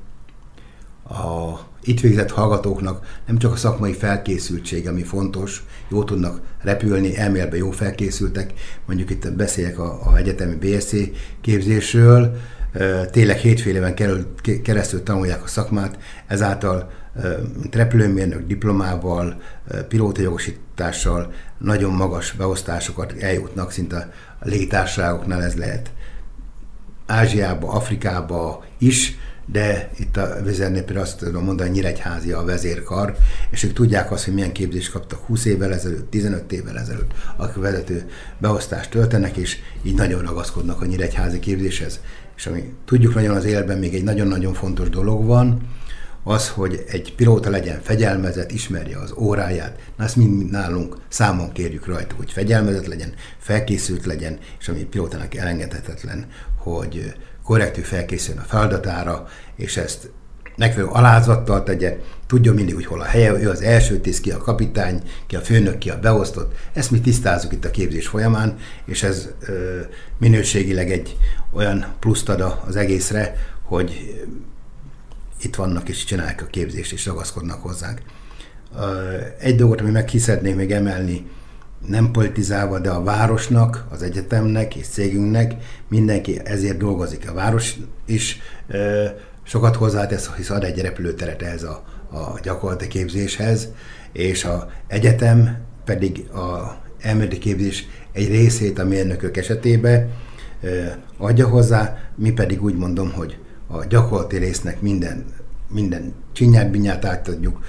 a 1.04 1.60
itt 1.88 2.00
végzett 2.00 2.32
hallgatóknak 2.32 3.20
nem 3.25 3.38
csak 3.38 3.51
a 3.51 3.56
szakmai 3.56 3.94
felkészültség, 3.94 4.88
ami 4.88 5.03
fontos, 5.03 5.63
jó 5.89 6.03
tudnak 6.03 6.41
repülni, 6.62 7.17
elméletben 7.17 7.60
jó 7.60 7.72
felkészültek, 7.72 8.53
mondjuk 8.86 9.10
itt 9.10 9.32
beszéljek 9.32 9.79
a, 9.79 10.00
a 10.06 10.17
egyetemi 10.17 10.56
BSC 10.56 10.96
képzésről, 11.41 12.36
tényleg 13.12 13.38
hétfél 13.38 13.75
éven 13.75 13.96
keresztül 14.63 15.03
tanulják 15.03 15.44
a 15.44 15.48
szakmát, 15.48 15.98
ezáltal 16.27 16.91
repülőmérnök 17.72 18.48
diplomával, 18.48 19.41
pilótajogosítással 19.88 21.34
nagyon 21.58 21.94
magas 21.94 22.32
beosztásokat 22.32 23.13
eljutnak, 23.20 23.72
szinte 23.72 24.13
a 24.39 24.48
légitársaságoknál 24.48 25.44
ez 25.44 25.56
lehet 25.56 25.91
Ázsiába, 27.06 27.72
Afrikába 27.72 28.63
is, 28.77 29.17
de 29.51 29.89
itt 29.98 30.18
a 30.18 30.38
vezérnél 30.44 30.84
például 30.84 31.06
azt 31.06 31.18
tudom 31.18 31.44
mondani, 31.44 31.70
Nyíregyházi 31.70 32.32
a 32.32 32.44
vezérkar, 32.44 33.16
és 33.50 33.63
ők 33.63 33.74
tudják 33.74 34.12
azt, 34.12 34.25
hogy 34.25 34.34
milyen 34.34 34.51
képzést 34.51 34.92
kaptak 34.92 35.20
20 35.20 35.46
évvel 35.46 35.74
ezelőtt, 35.74 36.10
15 36.10 36.51
évvel 36.51 36.77
ezelőtt, 36.77 37.12
akik 37.36 37.62
vezető 37.62 38.10
beosztást 38.38 38.89
töltenek, 38.89 39.38
és 39.38 39.58
így 39.84 39.96
nagyon 39.96 40.22
ragaszkodnak 40.22 40.82
a 40.82 40.86
Nyíregyházi 40.86 41.39
képzéshez. 41.39 42.00
És 42.36 42.48
ami 42.48 42.74
tudjuk 42.86 43.13
nagyon 43.13 43.36
az 43.36 43.46
élben 43.46 43.77
még 43.77 43.94
egy 43.94 44.04
nagyon-nagyon 44.04 44.54
fontos 44.54 44.89
dolog 44.89 45.25
van, 45.25 45.62
az, 46.24 46.50
hogy 46.50 46.84
egy 46.88 47.16
pilóta 47.16 47.50
legyen 47.50 47.82
fegyelmezett, 47.82 48.51
ismerje 48.51 48.98
az 48.98 49.13
óráját. 49.18 49.80
Na 49.98 50.04
ezt 50.04 50.16
mind 50.16 50.51
nálunk 50.51 50.98
számon 51.08 51.51
kérjük 51.51 51.86
rajta, 51.86 52.16
hogy 52.16 52.32
fegyelmezett 52.32 52.86
legyen, 52.86 53.13
felkészült 53.38 54.06
legyen, 54.06 54.38
és 54.60 54.68
ami 54.68 54.84
pilótának 54.84 55.36
elengedhetetlen, 55.36 56.25
hogy 56.58 57.13
korrektül 57.48 57.84
felkészüljön 57.84 58.44
a 58.44 58.48
feladatára, 58.48 59.27
és 59.56 59.77
ezt 59.77 60.10
megfelelő 60.58 60.92
alázattal 60.92 61.63
tegye, 61.63 61.98
tudja 62.27 62.54
mindig, 62.54 62.75
hogy 62.75 62.86
hol 62.86 63.01
a 63.01 63.04
helye, 63.04 63.32
ő 63.32 63.50
az 63.50 63.62
első 63.62 64.00
tiszt, 64.00 64.22
ki 64.22 64.32
a 64.32 64.38
kapitány, 64.38 65.01
ki 65.27 65.36
a 65.36 65.39
főnök, 65.39 65.77
ki 65.77 65.89
a 65.89 66.00
beosztott. 66.00 66.56
Ezt 66.74 66.92
mi 66.92 67.00
tisztázunk 67.00 67.54
itt 67.54 67.66
a 67.66 67.72
képzés 67.72 68.08
folyamán, 68.08 68.58
és 68.86 69.04
ez 69.04 69.27
ö, 69.39 69.80
minőségileg 70.18 70.92
egy 70.92 71.18
olyan 71.54 71.86
pluszt 72.00 72.30
ad 72.30 72.58
az 72.68 72.75
egészre, 72.75 73.36
hogy 73.63 74.22
itt 75.42 75.56
vannak 75.56 75.89
és 75.89 76.04
csinálják 76.04 76.42
a 76.42 76.46
képzést, 76.46 76.92
és 76.92 77.06
ragaszkodnak 77.06 77.62
hozzánk. 77.62 78.01
Egy 79.39 79.56
dolgot, 79.56 79.82
ami 79.82 79.92
meg 79.92 80.10
szeretnék 80.18 80.56
még 80.56 80.72
emelni, 80.72 81.25
nem 81.88 82.12
politizálva, 82.12 82.79
de 82.79 82.89
a 82.89 83.03
városnak, 83.03 83.86
az 83.89 84.01
egyetemnek 84.01 84.75
és 84.75 84.88
cégünknek 84.88 85.53
mindenki 85.88 86.41
ezért 86.43 86.77
dolgozik. 86.77 87.29
A 87.29 87.34
város 87.34 87.75
is 88.05 88.39
sokat 89.43 89.75
hozzátesz, 89.75 90.29
hisz 90.36 90.50
ad 90.50 90.63
egy 90.63 90.81
repülőteret 90.81 91.41
ehhez 91.41 91.63
a, 91.63 91.84
a 92.12 92.39
gyakorlati 92.43 92.88
képzéshez, 92.88 93.67
és 94.12 94.43
a 94.43 94.69
egyetem 94.88 95.57
pedig 95.86 96.29
a 96.29 96.77
elméleti 97.01 97.38
képzés 97.38 97.88
egy 98.12 98.27
részét 98.27 98.79
a 98.79 98.86
mérnökök 98.86 99.38
esetében 99.38 100.10
adja 101.17 101.48
hozzá, 101.48 101.98
mi 102.15 102.31
pedig 102.31 102.63
úgy 102.63 102.75
mondom, 102.75 103.12
hogy 103.12 103.38
a 103.67 103.86
gyakorlati 103.86 104.38
résznek 104.38 104.81
minden, 104.81 105.25
minden 105.69 106.13
csinyát, 106.31 106.72
binyát 106.72 107.05
átadjuk, 107.05 107.60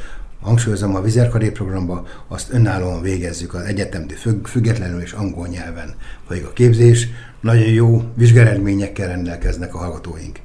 hangsúlyozom 0.41 0.95
a 0.95 1.01
vizerkaré 1.01 1.51
programba, 1.51 2.07
azt 2.29 2.53
önállóan 2.53 3.03
végezzük 3.03 3.55
az 3.55 3.63
egyetemtől 3.63 4.19
függ, 4.19 4.47
függetlenül 4.47 5.01
és 5.01 5.13
angol 5.13 5.47
nyelven 5.47 5.95
folyik 6.27 6.47
a 6.47 6.53
képzés. 6.53 7.09
Nagyon 7.41 7.69
jó 7.69 8.03
vizsgáredményekkel 8.15 9.09
rendelkeznek 9.09 9.75
a 9.75 9.79
hallgatóink. 9.79 10.39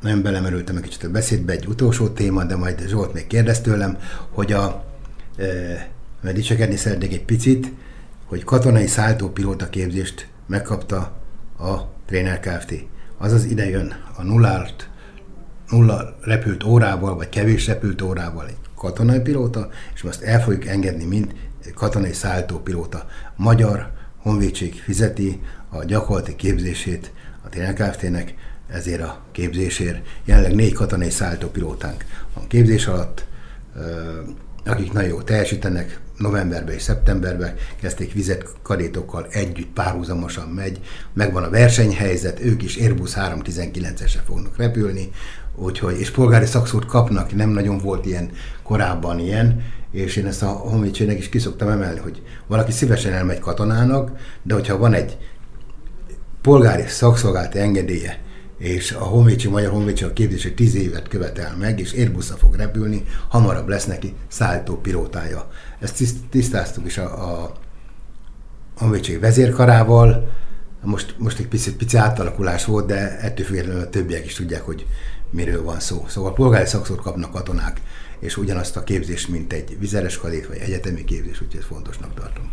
Nagyon 0.00 0.22
belemerültem 0.22 0.76
egy 0.76 0.82
kicsit 0.82 1.04
a 1.04 1.10
beszédbe, 1.10 1.52
egy 1.52 1.66
utolsó 1.66 2.08
téma, 2.08 2.44
de 2.44 2.56
majd 2.56 2.88
Zsolt 2.88 3.12
még 3.12 3.26
kérdez 3.26 3.60
tőlem, 3.60 3.98
hogy 4.30 4.52
a, 4.52 4.84
e, 5.36 5.44
mert 6.20 6.36
dicsekedni 6.36 6.76
szeretnék 6.76 7.12
egy 7.12 7.24
picit, 7.24 7.72
hogy 8.26 8.44
katonai 8.44 8.86
szálltópilóta 8.86 9.68
képzést 9.68 10.28
megkapta 10.46 10.98
a 11.58 11.76
Trainer 12.06 12.40
Kft. 12.40 12.74
Azaz 13.18 13.44
ide 13.44 13.68
jön 13.68 13.94
a 14.16 14.22
nullárt 14.22 14.90
nulla 15.72 16.16
repült 16.20 16.64
órával, 16.64 17.16
vagy 17.16 17.28
kevés 17.28 17.66
repült 17.66 18.02
órával 18.02 18.46
egy 18.46 18.56
katonai 18.76 19.20
pilóta, 19.20 19.68
és 19.94 20.02
most 20.02 20.22
el 20.22 20.42
fogjuk 20.42 20.66
engedni, 20.66 21.04
mint 21.04 21.34
katonai 21.74 22.12
szállítópilóta. 22.12 23.06
Magyar 23.36 23.90
honvédség 24.16 24.74
fizeti 24.74 25.40
a 25.68 25.84
gyakorlati 25.84 26.36
képzését 26.36 27.12
a 27.44 27.48
TNL 27.48 27.72
Kft-nek, 27.72 28.34
ezért 28.68 29.02
a 29.02 29.20
képzésért. 29.32 30.06
Jelenleg 30.24 30.54
négy 30.54 30.72
katonai 30.72 31.10
szállítópilótánk 31.10 32.04
van 32.34 32.46
képzés 32.46 32.86
alatt, 32.86 33.26
akik 34.64 34.92
nagyon 34.92 35.08
jó 35.08 35.22
teljesítenek, 35.22 36.00
novemberben 36.16 36.74
és 36.74 36.82
szeptemberben 36.82 37.54
kezdték 37.80 38.12
vizet 38.12 38.48
kadétokkal 38.62 39.26
együtt 39.30 39.72
párhuzamosan 39.72 40.48
megy, 40.48 40.80
megvan 41.12 41.42
a 41.42 41.50
versenyhelyzet, 41.50 42.40
ők 42.40 42.62
is 42.62 42.76
Airbus 42.76 43.12
319-esre 43.16 44.20
fognak 44.26 44.56
repülni, 44.56 45.10
úgyhogy, 45.56 46.00
és 46.00 46.10
polgári 46.10 46.46
szakszót 46.46 46.86
kapnak, 46.86 47.34
nem 47.34 47.50
nagyon 47.50 47.78
volt 47.78 48.06
ilyen 48.06 48.30
korábban 48.62 49.18
ilyen, 49.18 49.62
és 49.90 50.16
én 50.16 50.26
ezt 50.26 50.42
a 50.42 50.46
honvédségnek 50.46 51.18
is 51.18 51.28
kiszoktam 51.28 51.68
emelni, 51.68 51.98
hogy 52.00 52.22
valaki 52.46 52.72
szívesen 52.72 53.12
elmegy 53.12 53.38
katonának, 53.38 54.10
de 54.42 54.54
hogyha 54.54 54.78
van 54.78 54.94
egy 54.94 55.16
polgári 56.40 56.84
szakszolgálati 56.86 57.58
engedélye, 57.58 58.20
és 58.58 58.92
a 58.92 59.04
honvédség, 59.04 59.50
Magyar 59.50 59.70
Honvédség 59.70 60.06
a 60.06 60.12
képzése 60.12 60.50
10 60.50 60.74
évet 60.74 61.08
követel 61.08 61.56
meg, 61.58 61.80
és 61.80 61.92
Airbusra 61.92 62.36
fog 62.36 62.54
repülni, 62.54 63.04
hamarabb 63.28 63.68
lesz 63.68 63.86
neki 63.86 64.14
szállító 64.28 64.76
pilótája. 64.76 65.48
Ezt 65.80 66.02
tisztáztuk 66.30 66.86
is 66.86 66.98
a, 66.98 67.42
a 67.42 67.52
honvédség 68.76 69.20
vezérkarával, 69.20 70.30
most, 70.82 71.14
most 71.18 71.38
egy 71.38 71.48
pici, 71.48 71.74
pici 71.74 71.96
átalakulás 71.96 72.64
volt, 72.64 72.86
de 72.86 73.18
ettől 73.18 73.46
függetlenül 73.46 73.80
a 73.80 73.88
többiek 73.88 74.24
is 74.24 74.34
tudják, 74.34 74.62
hogy 74.62 74.86
miről 75.32 75.62
van 75.62 75.80
szó. 75.80 76.04
Szóval 76.08 76.32
polgári 76.32 76.66
szakszót 76.66 77.00
kapnak 77.00 77.32
katonák, 77.32 77.80
és 78.20 78.36
ugyanazt 78.36 78.76
a 78.76 78.84
képzést, 78.84 79.28
mint 79.28 79.52
egy 79.52 79.76
vizeres 79.78 80.18
kadét 80.18 80.46
vagy 80.46 80.58
egyetemi 80.58 81.04
képzés, 81.04 81.40
úgyhogy 81.40 81.58
ezt 81.58 81.68
fontosnak 81.68 82.14
tartom. 82.14 82.52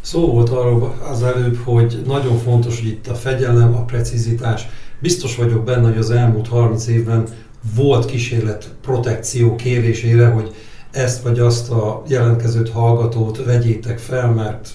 Szó 0.00 0.32
volt 0.32 0.48
arról 0.48 0.96
az 1.10 1.22
előbb, 1.22 1.56
hogy 1.56 2.02
nagyon 2.06 2.38
fontos, 2.38 2.80
hogy 2.80 2.88
itt 2.88 3.06
a 3.06 3.14
fegyelem, 3.14 3.74
a 3.74 3.84
precizitás. 3.84 4.66
Biztos 4.98 5.36
vagyok 5.36 5.64
benne, 5.64 5.88
hogy 5.88 5.98
az 5.98 6.10
elmúlt 6.10 6.48
30 6.48 6.86
évben 6.86 7.28
volt 7.74 8.06
kísérlet 8.06 8.74
protekció 8.82 9.54
kérésére, 9.56 10.26
hogy 10.26 10.54
ezt 10.90 11.22
vagy 11.22 11.38
azt 11.38 11.70
a 11.70 12.02
jelentkezőt, 12.06 12.70
hallgatót 12.70 13.44
vegyétek 13.44 13.98
fel, 13.98 14.30
mert 14.30 14.68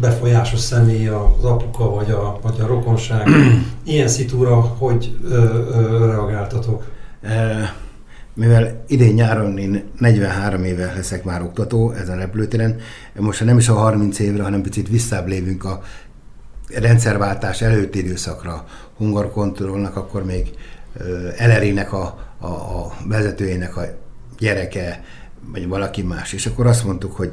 befolyásos 0.00 0.60
személy 0.60 1.08
az 1.08 1.44
apuka 1.44 1.90
vagy 1.90 2.10
a, 2.10 2.38
vagy 2.42 2.60
a 2.60 2.66
rokonság. 2.66 3.28
Ilyen 3.84 4.08
szitúra 4.08 4.60
hogy 4.60 5.18
ö, 5.24 5.34
ö, 5.34 6.06
reagáltatok? 6.06 6.84
Mivel 8.34 8.84
idén 8.86 9.14
nyáron 9.14 9.58
én 9.58 9.84
43 9.98 10.64
éve 10.64 10.92
leszek 10.96 11.24
már 11.24 11.42
oktató 11.42 11.90
ezen 11.90 12.16
a 12.16 12.20
repülőtéren, 12.20 12.76
most 13.16 13.44
nem 13.44 13.58
is 13.58 13.68
a 13.68 13.74
30 13.74 14.18
évre, 14.18 14.42
hanem 14.42 14.62
picit 14.62 14.88
visszább 14.88 15.26
lévünk 15.26 15.64
a 15.64 15.82
rendszerváltás 16.74 17.62
előtti 17.62 17.98
időszakra. 17.98 18.64
Hungarkontrollnak 18.96 19.96
akkor 19.96 20.24
még 20.24 20.50
Elerének 21.36 21.92
a, 21.92 22.18
a, 22.38 22.46
a 22.46 22.92
vezetőjének 23.06 23.76
a 23.76 23.82
gyereke, 24.38 25.04
vagy 25.52 25.68
valaki 25.68 26.02
más. 26.02 26.32
És 26.32 26.46
akkor 26.46 26.66
azt 26.66 26.84
mondtuk, 26.84 27.16
hogy 27.16 27.32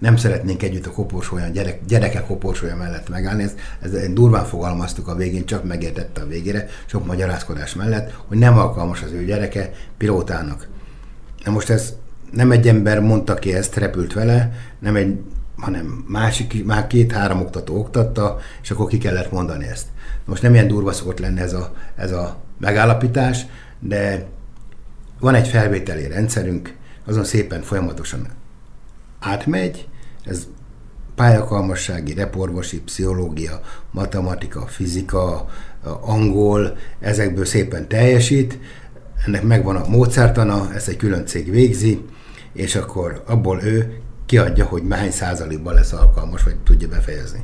nem 0.00 0.16
szeretnénk 0.16 0.62
együtt 0.62 0.86
a 0.86 0.90
koporsója, 0.90 1.48
gyerek, 1.48 1.80
gyerekek 1.86 2.26
koporsója 2.26 2.76
mellett 2.76 3.08
megállni. 3.08 3.42
Ezt, 3.42 3.58
ezt 3.80 4.12
durván 4.12 4.44
fogalmaztuk 4.44 5.08
a 5.08 5.14
végén, 5.14 5.46
csak 5.46 5.64
megértette 5.64 6.20
a 6.20 6.26
végére, 6.26 6.66
sok 6.86 7.06
magyarázkodás 7.06 7.74
mellett, 7.74 8.14
hogy 8.26 8.38
nem 8.38 8.58
alkalmas 8.58 9.02
az 9.02 9.12
ő 9.12 9.24
gyereke 9.24 9.70
pilótának. 9.96 10.68
Na 11.44 11.50
most 11.50 11.70
ez 11.70 11.94
nem 12.32 12.50
egy 12.50 12.68
ember 12.68 13.00
mondta 13.00 13.34
ki 13.34 13.54
ezt, 13.54 13.76
repült 13.76 14.12
vele, 14.12 14.52
nem 14.78 14.96
egy, 14.96 15.20
hanem 15.56 16.04
másik, 16.08 16.64
már 16.64 16.86
két-három 16.86 17.40
oktató 17.40 17.78
oktatta, 17.78 18.38
és 18.62 18.70
akkor 18.70 18.86
ki 18.86 18.98
kellett 18.98 19.32
mondani 19.32 19.66
ezt. 19.66 19.86
Most 20.24 20.42
nem 20.42 20.54
ilyen 20.54 20.68
durva 20.68 20.92
szokott 20.92 21.18
lenni 21.18 21.40
ez 21.40 21.52
a, 21.52 21.74
ez 21.96 22.12
a 22.12 22.36
megállapítás, 22.58 23.46
de 23.78 24.26
van 25.18 25.34
egy 25.34 25.48
felvételi 25.48 26.08
rendszerünk, 26.08 26.76
azon 27.06 27.24
szépen 27.24 27.62
folyamatosan 27.62 28.26
átmegy, 29.20 29.88
ez 30.24 30.46
pályakalmassági, 31.14 32.14
reporvosi, 32.14 32.80
pszichológia, 32.80 33.60
matematika, 33.90 34.66
fizika, 34.66 35.48
angol, 36.00 36.76
ezekből 37.00 37.44
szépen 37.44 37.88
teljesít, 37.88 38.58
ennek 39.26 39.42
megvan 39.42 39.76
a 39.76 39.88
módszertana, 39.88 40.74
ezt 40.74 40.88
egy 40.88 40.96
külön 40.96 41.26
cég 41.26 41.50
végzi, 41.50 42.04
és 42.52 42.76
akkor 42.76 43.22
abból 43.26 43.62
ő 43.62 44.00
kiadja, 44.26 44.64
hogy 44.64 44.82
hány 44.90 45.10
százalékban 45.10 45.74
lesz 45.74 45.92
alkalmas, 45.92 46.42
vagy 46.42 46.56
tudja 46.56 46.88
befejezni. 46.88 47.40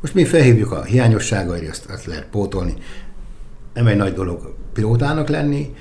Most 0.00 0.14
mi 0.14 0.24
felhívjuk 0.24 0.72
a 0.72 0.82
hiányosságaira, 0.82 1.70
azt, 1.70 1.84
azt 1.90 2.06
lehet 2.06 2.26
pótolni. 2.30 2.74
Nem 3.74 3.86
egy 3.86 3.96
nagy 3.96 4.12
dolog 4.12 4.54
pilótának 4.72 5.28
lenni, 5.28 5.74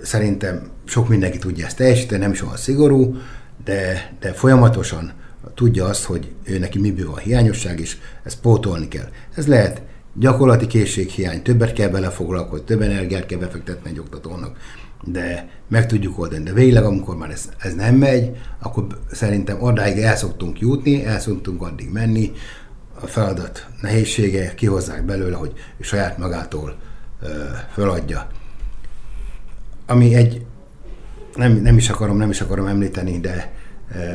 szerintem 0.00 0.70
sok 0.84 1.08
mindenki 1.08 1.38
tudja 1.38 1.66
ezt 1.66 1.76
teljesíteni, 1.76 2.20
nem 2.20 2.32
is 2.32 2.42
olyan 2.42 2.56
szigorú, 2.56 3.16
de, 3.68 4.12
de 4.20 4.32
folyamatosan 4.32 5.12
tudja 5.54 5.84
azt, 5.84 6.04
hogy 6.04 6.32
ő 6.44 6.58
neki 6.58 6.78
miből 6.78 7.10
van 7.10 7.18
hiányosság, 7.18 7.80
és 7.80 7.96
ezt 8.22 8.40
pótolni 8.40 8.88
kell. 8.88 9.08
Ez 9.34 9.46
lehet 9.46 9.82
gyakorlati 10.14 10.66
készséghiány, 10.66 11.42
többet 11.42 11.72
kell 11.72 11.88
belefoglalkozni, 11.88 12.64
több 12.64 12.80
energiát 12.80 13.26
kell 13.26 13.38
befektetni 13.38 13.90
egy 13.90 13.98
oktatónak, 13.98 14.56
de 15.04 15.48
meg 15.68 15.86
tudjuk 15.86 16.18
oldani. 16.18 16.42
De 16.42 16.52
végleg, 16.52 16.84
amikor 16.84 17.16
már 17.16 17.30
ez, 17.30 17.48
ez 17.58 17.74
nem 17.74 17.94
megy, 17.94 18.36
akkor 18.58 18.86
szerintem 19.12 19.62
odáig 19.62 19.98
el 19.98 20.16
szoktunk 20.16 20.60
jutni, 20.60 21.04
el 21.04 21.20
szoktunk 21.20 21.62
addig 21.62 21.92
menni, 21.92 22.32
a 23.00 23.06
feladat 23.06 23.66
nehézsége 23.80 24.54
kihozzák 24.54 25.04
belőle, 25.04 25.36
hogy 25.36 25.52
saját 25.80 26.18
magától 26.18 26.76
ö, 27.22 27.26
föladja. 27.72 28.26
Ami 29.86 30.14
egy, 30.14 30.44
nem, 31.38 31.52
nem 31.52 31.76
is 31.76 31.90
akarom, 31.90 32.16
nem 32.16 32.30
is 32.30 32.40
akarom 32.40 32.66
említeni, 32.66 33.20
de 33.20 33.52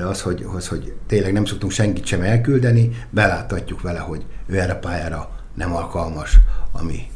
az, 0.06 0.22
hogy, 0.22 0.46
az, 0.56 0.68
hogy 0.68 0.94
tényleg 1.08 1.34
nem 1.34 1.46
szoktunk 1.46 1.72
senkit 1.72 2.06
sem 2.06 2.22
elküldeni, 2.22 2.90
beláthatjuk 3.10 3.82
vele, 3.82 4.00
hogy 4.00 4.26
ő 4.46 4.60
erre 4.60 4.74
pályára 4.74 5.30
nem 5.54 5.76
alkalmas, 5.76 6.40
ami 6.72 7.08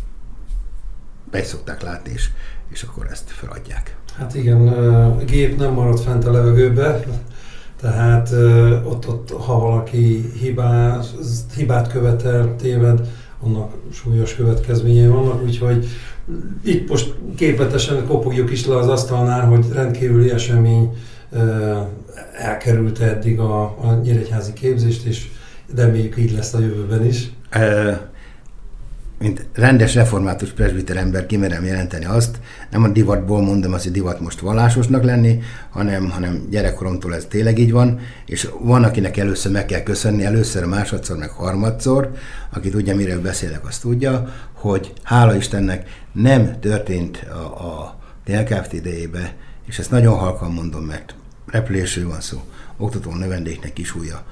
be 1.31 1.43
szokták 1.43 1.81
látni, 1.81 2.11
és, 2.13 2.29
és 2.69 2.83
akkor 2.83 3.07
ezt 3.11 3.29
feladják. 3.29 3.97
Hát 4.17 4.35
igen, 4.35 4.67
a 4.67 5.17
gép 5.17 5.57
nem 5.57 5.73
marad 5.73 5.99
fent 5.99 6.25
a 6.25 6.31
levegőbe, 6.31 7.03
tehát 7.81 8.31
ott, 8.83 9.07
ott 9.07 9.31
ha 9.31 9.59
valaki 9.59 10.31
hibát, 10.39 11.05
hibát 11.55 11.91
követel, 11.91 12.55
téved, 12.55 13.07
annak 13.39 13.73
súlyos 13.93 14.35
következményei 14.35 15.07
vannak, 15.07 15.43
úgyhogy 15.43 15.87
itt 16.63 16.89
most 16.89 17.13
képletesen 17.35 18.05
kopogjuk 18.05 18.51
is 18.51 18.65
le 18.65 18.77
az 18.77 18.87
asztalnál, 18.87 19.45
hogy 19.45 19.65
rendkívüli 19.73 20.29
esemény 20.29 20.97
elkerült 22.33 22.99
eddig 22.99 23.39
a, 23.39 23.61
a 23.63 23.99
nyíregyházi 24.03 24.53
képzést, 24.53 25.05
és 25.05 25.27
reméljük 25.75 26.17
így 26.17 26.31
lesz 26.31 26.53
a 26.53 26.59
jövőben 26.59 27.05
is 27.05 27.31
mint 29.19 29.45
rendes 29.53 29.95
református 29.95 30.49
presbiter 30.49 30.97
ember 30.97 31.25
kimerem 31.25 31.65
jelenteni 31.65 32.05
azt, 32.05 32.39
nem 32.71 32.83
a 32.83 32.87
divatból 32.87 33.41
mondom 33.41 33.73
azt, 33.73 33.83
hogy 33.83 33.91
divat 33.91 34.19
most 34.19 34.39
vallásosnak 34.39 35.03
lenni, 35.03 35.39
hanem, 35.69 36.09
hanem 36.09 36.47
gyerekkoromtól 36.49 37.15
ez 37.15 37.25
tényleg 37.25 37.57
így 37.57 37.71
van, 37.71 37.99
és 38.25 38.49
van, 38.59 38.83
akinek 38.83 39.17
először 39.17 39.51
meg 39.51 39.65
kell 39.65 39.81
köszönni, 39.81 40.25
először, 40.25 40.65
másodszor, 40.65 41.17
meg 41.17 41.29
harmadszor, 41.29 42.11
aki 42.49 42.69
tudja, 42.69 42.95
miről 42.95 43.21
beszélek, 43.21 43.65
azt 43.65 43.81
tudja, 43.81 44.33
hogy 44.53 44.93
hála 45.03 45.35
Istennek 45.35 45.89
nem 46.11 46.59
történt 46.59 47.17
a, 47.29 47.65
a 47.65 47.99
TLKFT 48.23 48.73
idejébe, 48.73 49.35
és 49.65 49.79
ezt 49.79 49.91
nagyon 49.91 50.17
halkan 50.17 50.51
mondom, 50.51 50.83
mert 50.83 51.15
repülésről 51.45 52.09
van 52.09 52.21
szó, 52.21 52.41
oktató 52.77 53.11
növendéknek 53.11 53.77
is 53.77 53.95
újja 53.95 54.23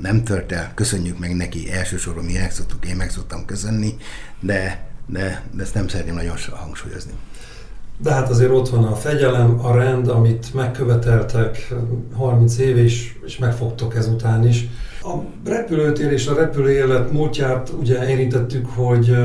nem 0.00 0.24
tört 0.24 0.52
el, 0.52 0.72
köszönjük 0.74 1.18
meg 1.18 1.36
neki, 1.36 1.72
elsősorban 1.72 2.24
mi 2.24 2.32
megszoktuk, 2.32 2.86
én 2.86 2.96
meg 2.96 3.10
szoktam 3.10 3.44
köszönni, 3.44 3.96
de, 4.40 4.90
de, 5.06 5.42
de 5.52 5.62
ezt 5.62 5.74
nem 5.74 5.88
szeretném 5.88 6.14
nagyon 6.14 6.36
hangsúlyozni. 6.50 7.12
De 7.98 8.12
hát 8.12 8.28
azért 8.28 8.50
ott 8.50 8.68
van 8.68 8.84
a 8.84 8.94
fegyelem, 8.94 9.64
a 9.64 9.74
rend, 9.74 10.08
amit 10.08 10.54
megköveteltek 10.54 11.74
30 12.16 12.58
év, 12.58 12.76
és, 12.76 13.16
és 13.26 13.38
megfogtok 13.38 13.94
ezután 13.96 14.46
is. 14.46 14.68
A 15.04 15.14
repülőtér 15.44 16.12
és 16.12 16.26
a 16.26 16.34
repülőélet 16.34 17.12
múltját 17.12 17.72
ugye 17.80 18.08
érintettük, 18.08 18.66
hogy 18.66 19.16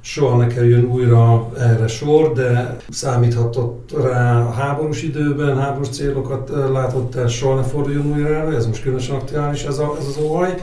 soha 0.00 0.36
ne 0.36 0.46
kerüljön 0.46 0.84
újra 0.84 1.52
erre 1.58 1.86
sor, 1.86 2.32
de 2.32 2.76
számíthatott 2.90 3.94
rá 4.02 4.40
a 4.40 4.50
háborús 4.50 5.02
időben, 5.02 5.58
háborús 5.58 5.88
célokat 5.88 6.50
látott 6.72 7.14
el, 7.14 7.28
soha 7.28 7.54
ne 7.54 7.62
forduljon 7.62 8.12
újra 8.12 8.34
erre, 8.34 8.56
ez 8.56 8.66
most 8.66 8.82
különösen 8.82 9.14
aktuális 9.14 9.62
ez, 9.62 9.78
a, 9.78 9.96
ez 9.98 10.06
az 10.06 10.18
óhaj. 10.22 10.54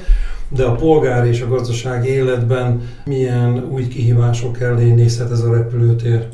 De 0.49 0.63
a 0.63 0.75
polgári 0.75 1.29
és 1.29 1.41
a 1.41 1.47
gazdasági 1.47 2.10
életben 2.10 2.82
milyen 3.05 3.67
új 3.71 3.88
kihívások 3.88 4.60
elé 4.60 4.91
nézhet 4.91 5.32
ez 5.32 5.41
a 5.41 5.53
repülőtér? 5.53 6.27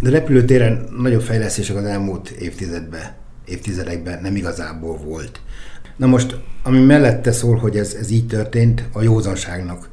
De 0.00 0.10
repülőtéren 0.10 0.88
nagyobb 0.96 1.20
fejlesztések 1.20 1.76
az 1.76 1.84
elmúlt 1.84 2.28
évtizedben, 2.28 3.02
évtizedekben 3.44 4.18
nem 4.22 4.36
igazából 4.36 4.96
volt. 4.96 5.40
Na 5.98 6.06
most, 6.06 6.36
ami 6.62 6.84
mellette 6.84 7.32
szól, 7.32 7.56
hogy 7.56 7.76
ez, 7.76 7.94
ez 8.00 8.10
így 8.10 8.26
történt, 8.26 8.88
a 8.92 9.02
józanságnak, 9.02 9.88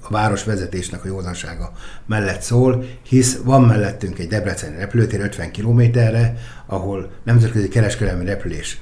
a 0.00 0.12
városvezetésnek 0.12 1.04
a 1.04 1.06
józansága 1.06 1.72
mellett 2.06 2.40
szól, 2.40 2.84
hisz 3.02 3.36
van 3.44 3.62
mellettünk 3.62 4.18
egy 4.18 4.28
Debreceni 4.28 4.76
repülőtér 4.76 5.20
50 5.20 5.50
kilométerre, 5.50 6.36
ahol 6.66 7.10
nemzetközi 7.24 7.68
kereskedelmi 7.68 8.24
repülés 8.24 8.80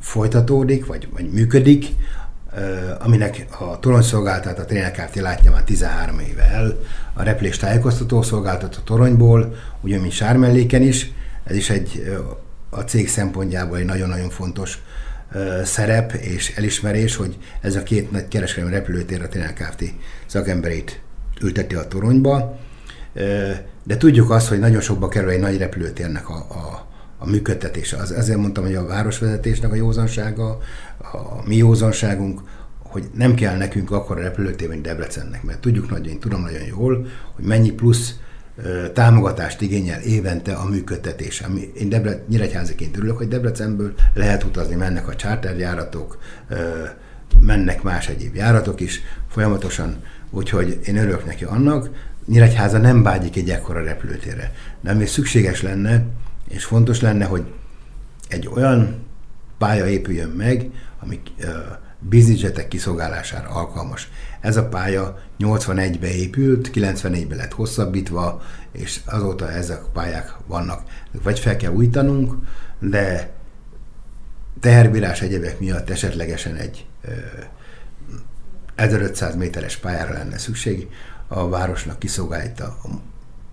folytatódik, 0.00 0.86
vagy, 0.86 1.08
vagy 1.12 1.30
működik, 1.30 1.86
aminek 2.98 3.46
a 3.58 3.78
toronyszolgáltat 3.78 4.58
a 4.58 4.64
Trének 4.64 4.92
Kft. 4.92 5.14
látja 5.14 5.50
már 5.50 5.62
13 5.62 6.18
éve 6.18 6.42
el, 6.42 6.78
a 7.12 7.22
repülés 7.22 7.56
tájékoztató 7.56 8.22
szolgáltat 8.22 8.76
a 8.76 8.82
toronyból, 8.84 9.54
ugyanúgy 9.80 10.12
Sármelléken 10.12 10.82
is, 10.82 11.12
ez 11.44 11.56
is 11.56 11.70
egy 11.70 12.18
a 12.70 12.80
cég 12.80 13.08
szempontjából 13.08 13.78
egy 13.78 13.84
nagyon-nagyon 13.84 14.30
fontos 14.30 14.82
szerep 15.64 16.12
és 16.12 16.52
elismerés, 16.56 17.16
hogy 17.16 17.36
ez 17.60 17.76
a 17.76 17.82
két 17.82 18.10
nagy 18.10 18.28
kereskedelmi 18.28 18.74
repülőtér 18.74 19.22
a 19.22 19.28
Trének 19.28 19.54
Kft. 19.54 19.84
szakemberét 20.26 21.00
ülteti 21.40 21.74
a 21.74 21.88
toronyba, 21.88 22.58
de 23.84 23.96
tudjuk 23.96 24.30
azt, 24.30 24.48
hogy 24.48 24.58
nagyon 24.58 24.80
sokba 24.80 25.08
kerül 25.08 25.30
egy 25.30 25.40
nagy 25.40 25.58
repülőtérnek 25.58 26.28
a, 26.28 26.34
a, 26.34 26.86
a 27.18 27.26
működtetése. 27.26 27.96
Az, 27.96 28.12
ezért 28.12 28.38
mondtam, 28.38 28.64
hogy 28.64 28.74
a 28.74 28.86
városvezetésnek 28.86 29.72
a 29.72 29.74
józansága, 29.74 30.58
a 30.98 31.46
mi 31.46 31.56
józanságunk, 31.56 32.40
hogy 32.78 33.10
nem 33.14 33.34
kell 33.34 33.56
nekünk 33.56 33.90
akkor 33.90 34.18
a 34.18 34.22
repülőtér, 34.22 34.68
mint 34.68 34.82
Debrecennek, 34.82 35.42
mert 35.42 35.60
tudjuk 35.60 35.90
nagyon, 35.90 36.06
én 36.06 36.20
tudom 36.20 36.40
nagyon 36.40 36.66
jól, 36.66 37.06
hogy 37.34 37.44
mennyi 37.44 37.70
plusz 37.70 38.14
támogatást 38.92 39.60
igényel 39.60 40.00
évente 40.00 40.52
a 40.52 40.68
működtetés. 40.68 41.40
Ami 41.40 41.72
én 41.74 41.88
Debre, 41.88 42.24
Nyíregyháziként 42.28 42.96
örülök, 42.96 43.16
hogy 43.16 43.28
Debrecenből 43.28 43.94
lehet 44.14 44.44
utazni, 44.44 44.74
mennek 44.74 45.08
a 45.08 45.16
charterjáratok, 45.16 46.18
mennek 47.38 47.82
más 47.82 48.08
egyéb 48.08 48.34
járatok 48.34 48.80
is 48.80 49.00
folyamatosan, 49.28 50.02
úgyhogy 50.30 50.80
én 50.84 50.96
örülök 50.96 51.24
neki 51.24 51.44
annak. 51.44 51.90
Nyíregyháza 52.26 52.78
nem 52.78 53.02
vágyik 53.02 53.36
egy 53.36 53.50
ekkora 53.50 53.84
repülőtérre, 53.84 54.52
de 54.80 54.90
ami 54.90 55.06
szükséges 55.06 55.62
lenne, 55.62 56.04
és 56.48 56.64
fontos 56.64 57.00
lenne, 57.00 57.24
hogy 57.24 57.44
egy 58.28 58.48
olyan 58.54 59.06
pálya 59.58 59.86
épüljön 59.86 60.28
meg, 60.28 60.70
ami 61.00 61.20
bizniszjetek 62.00 62.68
kiszolgálására 62.68 63.48
alkalmas. 63.48 64.10
Ez 64.40 64.56
a 64.56 64.68
pálya 64.68 65.18
81-be 65.38 66.14
épült, 66.14 66.70
94-ben 66.74 67.38
lett 67.38 67.52
hosszabbítva, 67.52 68.42
és 68.72 69.00
azóta 69.04 69.50
ezek 69.50 69.82
a 69.82 69.88
pályák 69.92 70.34
vannak. 70.46 70.82
Vagy 71.22 71.38
fel 71.38 71.56
kell 71.56 71.72
újítanunk, 71.72 72.34
de 72.78 73.32
teherbírás 74.60 75.22
egyebek 75.22 75.60
miatt 75.60 75.90
esetlegesen 75.90 76.56
egy 76.56 76.86
1500 78.74 79.36
méteres 79.36 79.76
pályára 79.76 80.12
lenne 80.12 80.38
szükség. 80.38 80.88
A 81.28 81.48
városnak 81.48 81.98
kiszolgálta 81.98 82.64
a 82.64 82.88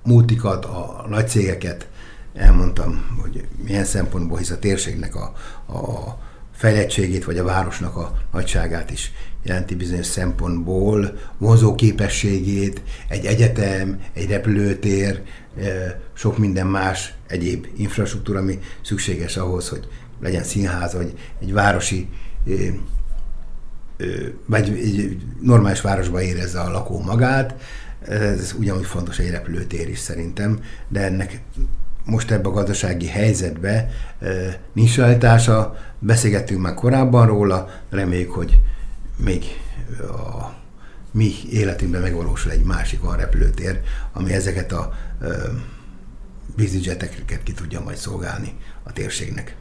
multikat, 0.03 0.65
a 0.65 1.05
nagy 1.09 1.27
cégeket, 1.27 1.87
elmondtam, 2.33 3.17
hogy 3.21 3.47
milyen 3.63 3.85
szempontból, 3.85 4.37
hisz 4.37 4.49
a 4.49 4.59
térségnek 4.59 5.15
a, 5.15 5.33
a 5.73 6.17
fejlettségét, 6.57 7.25
vagy 7.25 7.37
a 7.37 7.43
városnak 7.43 7.95
a 7.95 8.21
nagyságát 8.31 8.91
is 8.91 9.11
jelenti 9.43 9.75
bizonyos 9.75 10.05
szempontból, 10.05 11.19
vonzó 11.37 11.75
képességét, 11.75 12.81
egy 13.09 13.25
egyetem, 13.25 13.99
egy 14.13 14.29
repülőtér, 14.29 15.21
sok 16.13 16.37
minden 16.37 16.67
más 16.67 17.13
egyéb 17.27 17.67
infrastruktúra, 17.75 18.39
ami 18.39 18.59
szükséges 18.81 19.37
ahhoz, 19.37 19.69
hogy 19.69 19.87
legyen 20.21 20.43
színház, 20.43 20.93
vagy 20.93 21.13
egy 21.41 21.53
városi 21.53 22.09
vagy 24.45 24.69
egy 24.69 25.17
normális 25.41 25.81
városban 25.81 26.21
érezze 26.21 26.59
a 26.59 26.71
lakó 26.71 27.01
magát. 27.01 27.61
Ez 28.07 28.55
ugyanúgy 28.59 28.85
fontos 28.85 29.19
egy 29.19 29.29
repülőtér 29.29 29.89
is 29.89 29.99
szerintem, 29.99 30.59
de 30.87 31.01
ennek 31.01 31.41
most 32.07 32.31
ebbe 32.31 32.47
a 32.47 32.51
gazdasági 32.51 33.07
helyzetbe 33.07 33.89
nincs 34.73 34.95
realitása. 34.95 35.75
Beszélgettünk 35.99 36.61
már 36.61 36.73
korábban 36.73 37.27
róla, 37.27 37.69
reméljük, 37.89 38.31
hogy 38.31 38.59
még 39.15 39.43
a 39.99 40.55
mi 41.11 41.31
életünkben 41.51 42.01
megvalósul 42.01 42.51
egy 42.51 42.63
másik 42.63 43.05
olyan 43.05 43.17
repülőtér, 43.17 43.79
ami 44.13 44.33
ezeket 44.33 44.71
a 44.71 44.93
biznizeteket 46.55 47.43
ki 47.43 47.51
tudja 47.51 47.81
majd 47.83 47.97
szolgálni 47.97 48.53
a 48.83 48.93
térségnek. 48.93 49.55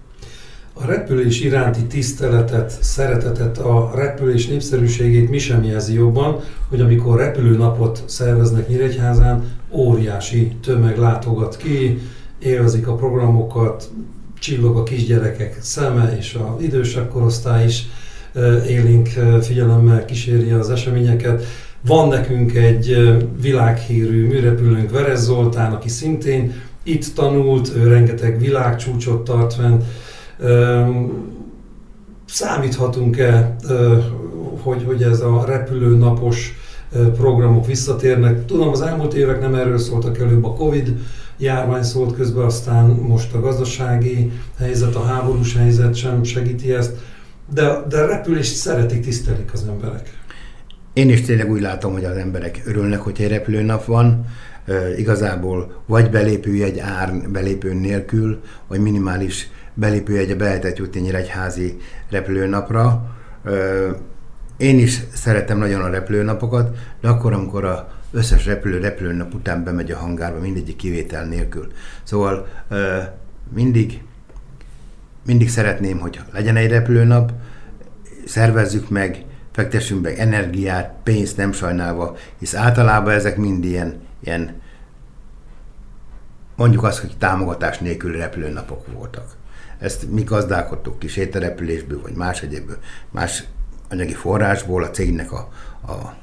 A 0.72 0.86
repülés 0.86 1.40
iránti 1.40 1.84
tiszteletet, 1.84 2.82
szeretetet, 2.82 3.58
a 3.58 3.92
repülés 3.94 4.46
népszerűségét 4.46 5.30
mi 5.30 5.38
sem 5.38 5.62
jelzi 5.62 5.94
jobban, 5.94 6.40
hogy 6.68 6.80
amikor 6.80 7.18
repülőnapot 7.18 8.02
szerveznek 8.06 8.68
Nyíregyházán, 8.68 9.44
óriási 9.70 10.56
tömeg 10.62 10.98
látogat 10.98 11.56
ki, 11.56 12.00
élvezik 12.38 12.88
a 12.88 12.94
programokat, 12.94 13.90
csillog 14.38 14.76
a 14.76 14.82
kisgyerekek 14.82 15.56
szeme, 15.60 16.16
és 16.18 16.38
az 16.56 16.62
idősebb 16.62 17.08
korosztály 17.08 17.64
is 17.64 17.86
élénk 18.68 19.08
figyelemmel 19.40 20.04
kíséri 20.04 20.50
az 20.50 20.70
eseményeket. 20.70 21.44
Van 21.86 22.08
nekünk 22.08 22.54
egy 22.54 23.16
világhírű 23.40 24.26
műrepülőnk, 24.26 24.90
Verez 24.90 25.24
Zoltán, 25.24 25.72
aki 25.72 25.88
szintén 25.88 26.52
itt 26.82 27.14
tanult, 27.14 27.72
ő 27.76 27.88
rengeteg 27.88 28.38
világcsúcsot 28.38 29.24
tart 29.24 29.54
fenn. 29.54 29.80
Számíthatunk-e, 32.24 33.56
hogy, 34.62 34.82
hogy 34.84 35.02
ez 35.02 35.20
a 35.20 35.44
repülőnapos 35.46 36.54
programok 37.16 37.66
visszatérnek? 37.66 38.44
Tudom, 38.44 38.68
az 38.68 38.80
elmúlt 38.80 39.14
évek 39.14 39.40
nem 39.40 39.54
erről 39.54 39.78
szóltak 39.78 40.18
előbb 40.18 40.44
a 40.44 40.52
Covid 40.52 40.96
járvány 41.38 41.82
szólt 41.82 42.14
közben, 42.14 42.44
aztán 42.44 42.84
most 42.84 43.34
a 43.34 43.40
gazdasági 43.40 44.32
helyzet, 44.58 44.94
a 44.94 45.04
háborús 45.04 45.56
helyzet 45.56 45.94
sem 45.94 46.22
segíti 46.22 46.72
ezt, 46.72 46.96
de, 47.52 47.82
de 47.88 48.00
a 48.00 48.06
repülést 48.06 48.54
szeretik, 48.54 49.00
tisztelik 49.00 49.52
az 49.52 49.64
emberek. 49.68 50.18
Én 50.92 51.10
is 51.10 51.20
tényleg 51.20 51.50
úgy 51.50 51.60
látom, 51.60 51.92
hogy 51.92 52.04
az 52.04 52.16
emberek 52.16 52.62
örülnek, 52.64 53.00
hogy 53.00 53.16
egy 53.20 53.28
repülőnap 53.28 53.84
van, 53.84 54.26
igazából 54.96 55.82
vagy 55.86 56.10
belépőjegy 56.10 56.78
ár 56.78 57.30
belépő 57.30 57.74
nélkül, 57.74 58.40
vagy 58.68 58.80
minimális 58.80 59.50
belépőjegye 59.74 60.34
be 60.34 60.44
lehetett 60.44 60.76
jutni 60.76 61.14
egy 61.14 61.28
házi 61.28 61.76
repülőnapra. 62.10 63.16
E, 63.44 63.50
én 64.56 64.78
is 64.78 65.00
szeretem 65.12 65.58
nagyon 65.58 65.80
a 65.80 65.88
repülőnapokat, 65.88 66.76
de 67.00 67.08
akkor, 67.08 67.32
amikor 67.32 67.64
a 67.64 67.88
összes 68.16 68.46
repülő 68.46 68.78
repülőnap 68.78 69.34
után 69.34 69.64
bemegy 69.64 69.90
a 69.90 69.96
hangárba, 69.96 70.40
mindegyik 70.40 70.76
kivétel 70.76 71.24
nélkül. 71.24 71.72
Szóval 72.02 72.48
mindig, 73.52 74.02
mindig 75.26 75.50
szeretném, 75.50 75.98
hogy 75.98 76.20
legyen 76.32 76.56
egy 76.56 76.70
repülőnap, 76.70 77.32
szervezzük 78.24 78.88
meg, 78.88 79.24
fektessünk 79.52 80.00
be 80.00 80.16
energiát, 80.16 80.94
pénzt 81.02 81.36
nem 81.36 81.52
sajnálva, 81.52 82.16
hisz 82.38 82.54
általában 82.54 83.12
ezek 83.12 83.36
mind 83.36 83.64
ilyen, 83.64 84.00
ilyen 84.20 84.60
mondjuk 86.56 86.82
azt, 86.82 86.98
hogy 86.98 87.16
támogatás 87.18 87.78
nélküli 87.78 88.18
repülőnapok 88.18 88.86
voltak. 88.92 89.36
Ezt 89.78 90.10
mi 90.10 90.22
gazdálkodtuk 90.22 90.98
ki 90.98 91.08
sétarepülésből, 91.08 92.00
vagy 92.00 92.14
más 92.14 92.42
egyéből, 92.42 92.78
más 93.10 93.44
anyagi 93.90 94.14
forrásból, 94.14 94.82
a 94.82 94.90
cégnek 94.90 95.32
a, 95.32 95.48
a 95.86 96.14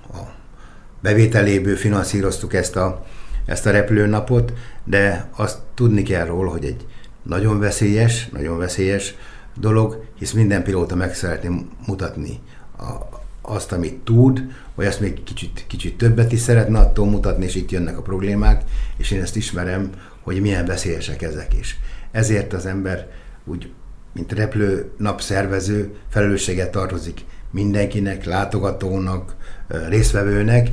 bevételéből 1.03 1.75
finanszíroztuk 1.75 2.53
ezt 2.53 2.75
a, 2.75 3.05
ezt 3.45 3.65
a 3.65 3.71
repülőnapot, 3.71 4.53
de 4.83 5.29
azt 5.35 5.57
tudni 5.73 6.03
kell 6.03 6.25
róla, 6.25 6.49
hogy 6.49 6.65
egy 6.65 6.85
nagyon 7.23 7.59
veszélyes, 7.59 8.29
nagyon 8.29 8.57
veszélyes 8.57 9.15
dolog, 9.59 10.03
hisz 10.17 10.31
minden 10.31 10.63
pilóta 10.63 10.95
meg 10.95 11.15
szeretné 11.15 11.65
mutatni 11.87 12.39
a, 12.77 13.21
azt, 13.41 13.71
amit 13.71 14.03
tud, 14.03 14.43
vagy 14.75 14.85
azt 14.85 14.99
még 14.99 15.23
kicsit, 15.23 15.65
kicsit 15.67 15.97
többet 15.97 16.31
is 16.31 16.39
szeretne 16.39 16.79
attól 16.79 17.05
mutatni, 17.05 17.45
és 17.45 17.55
itt 17.55 17.71
jönnek 17.71 17.97
a 17.97 18.01
problémák, 18.01 18.63
és 18.97 19.11
én 19.11 19.21
ezt 19.21 19.35
ismerem, 19.35 19.89
hogy 20.21 20.41
milyen 20.41 20.65
veszélyesek 20.65 21.21
ezek 21.21 21.53
is. 21.59 21.79
Ezért 22.11 22.53
az 22.53 22.65
ember 22.65 23.07
úgy, 23.45 23.71
mint 24.13 24.31
repülő 24.31 24.91
napszervező, 24.97 25.95
felelősséget 26.09 26.71
tartozik 26.71 27.21
mindenkinek, 27.53 28.25
látogatónak, 28.25 29.35
résztvevőnek, 29.67 30.69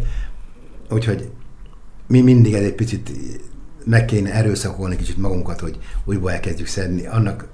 úgyhogy 0.90 1.30
mi 2.06 2.20
mindig 2.20 2.54
egy 2.54 2.74
picit 2.74 3.10
meg 3.84 4.04
kéne 4.04 4.32
erőszakolni 4.32 4.96
kicsit 4.96 5.16
magunkat, 5.16 5.60
hogy 5.60 5.78
újból 6.04 6.32
elkezdjük 6.32 6.68
szedni, 6.68 7.06
annak 7.06 7.48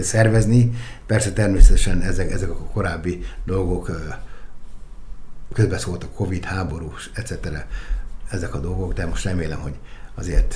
szervezni. 0.00 0.72
Persze 1.06 1.32
természetesen 1.32 2.02
ezek, 2.02 2.30
ezek 2.30 2.50
a 2.50 2.54
korábbi 2.54 3.24
dolgok 3.44 3.90
közbeszólt 5.52 6.04
a 6.04 6.08
Covid, 6.08 6.44
háborús, 6.44 7.10
etc. 7.14 7.32
ezek 8.30 8.54
a 8.54 8.58
dolgok, 8.58 8.92
de 8.92 9.06
most 9.06 9.24
remélem, 9.24 9.58
hogy 9.58 9.74
azért 10.14 10.54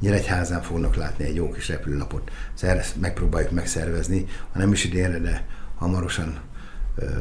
Nyíregyházán 0.00 0.62
fognak 0.62 0.94
látni 0.94 1.24
egy 1.24 1.34
jó 1.34 1.50
kis 1.50 1.68
repülőnapot. 1.68 2.30
Ezt 2.60 3.00
megpróbáljuk 3.00 3.50
megszervezni, 3.50 4.26
ha 4.52 4.58
nem 4.58 4.72
is 4.72 4.84
idénre, 4.84 5.18
de 5.18 5.46
hamarosan 5.74 6.40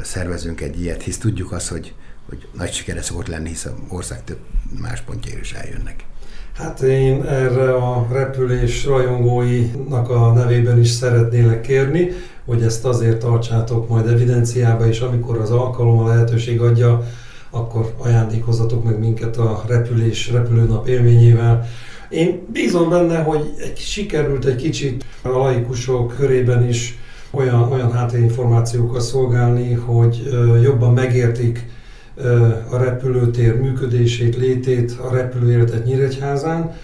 szervezünk 0.04 0.62
egy 0.62 0.82
ilyet, 0.82 1.02
hisz 1.02 1.18
tudjuk 1.18 1.52
azt, 1.52 1.68
hogy, 1.68 1.94
hogy 2.30 2.48
nagy 2.58 2.72
sikere 2.72 3.02
szokott 3.02 3.28
lenni, 3.28 3.48
hisz 3.48 3.66
a 3.66 3.76
ország 3.90 4.24
több 4.24 4.40
más 4.82 5.02
pontjára 5.02 5.40
is 5.40 5.54
eljönnek. 5.54 6.06
Hát 6.54 6.82
én 6.82 7.24
erre 7.24 7.74
a 7.74 8.08
repülés 8.12 8.86
rajongóinak 8.86 10.10
a 10.10 10.34
nevében 10.34 10.80
is 10.80 10.90
szeretnélek 10.90 11.62
kérni, 11.62 12.10
hogy 12.46 12.62
ezt 12.62 12.86
azért 12.86 13.20
tartsátok 13.20 13.90
majd 13.90 14.08
evidenciába, 14.08 14.88
és 14.88 15.00
amikor 15.00 15.38
az 15.38 15.52
alkalom 15.52 16.00
a 16.00 16.08
lehetőség 16.08 16.62
adja, 16.62 17.04
akkor 17.50 17.94
ajándékozatok 17.98 18.84
meg 18.84 19.00
minket 19.00 19.38
a 19.38 19.64
repülés, 19.68 20.32
repülőnap 20.32 20.88
élményével. 20.88 21.68
Én 22.10 22.46
bízom 22.52 22.90
benne, 22.90 23.18
hogy 23.18 23.54
egy, 23.58 23.78
sikerült 23.78 24.46
egy 24.46 24.56
kicsit 24.56 25.06
a 25.22 25.30
laikusok 25.30 26.16
körében 26.18 26.68
is 26.68 26.98
olyan, 27.32 27.72
olyan 27.72 27.92
háttérinformációkkal 27.92 29.00
szolgálni, 29.00 29.74
hogy 29.74 30.30
jobban 30.64 30.94
megértik 30.94 31.66
a 32.70 32.78
repülőtér 32.78 33.60
működését, 33.60 34.36
létét, 34.36 34.92
a 34.92 35.14
repülőéletet 35.14 35.86
Nyíregyházán. 35.86 36.76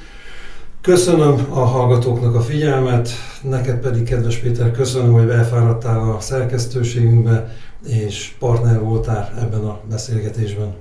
Köszönöm 0.82 1.46
a 1.50 1.60
hallgatóknak 1.60 2.36
a 2.36 2.42
figyelmet, 2.42 3.10
neked 3.42 3.80
pedig, 3.80 4.04
kedves 4.04 4.38
Péter, 4.38 4.72
köszönöm, 4.72 5.12
hogy 5.12 5.26
belfáradtál 5.26 6.12
a 6.12 6.20
szerkesztőségünkbe, 6.20 7.56
és 7.88 8.32
partner 8.40 8.80
voltál 8.80 9.34
ebben 9.40 9.64
a 9.64 9.80
beszélgetésben. 9.90 10.74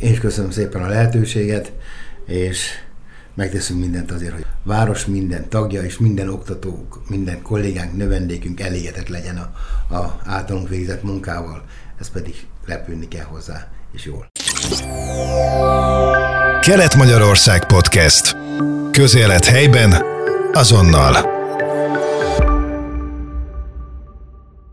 Én 0.00 0.10
is 0.10 0.18
köszönöm 0.18 0.50
szépen 0.50 0.82
a 0.82 0.88
lehetőséget, 0.88 1.72
és 2.26 2.68
megteszünk 3.34 3.80
mindent 3.80 4.10
azért, 4.10 4.32
hogy 4.32 4.46
város 4.62 5.06
minden 5.06 5.48
tagja 5.48 5.82
és 5.82 5.98
minden 5.98 6.28
oktatók, 6.28 7.02
minden 7.08 7.42
kollégánk, 7.42 7.96
növendékünk 7.96 8.60
elégedett 8.60 9.08
legyen 9.08 9.36
a, 9.36 9.94
a 9.94 10.20
általunk 10.24 10.68
végzett 10.68 11.02
munkával, 11.02 11.64
ez 12.00 12.10
pedig 12.10 12.46
repülni 12.66 13.08
kell 13.08 13.24
hozzá, 13.24 13.68
és 13.92 14.04
jól. 14.04 14.28
Kelet-Magyarország 16.60 17.66
Podcast. 17.66 18.36
Közélet 18.90 19.44
helyben, 19.44 20.02
azonnal. 20.52 21.39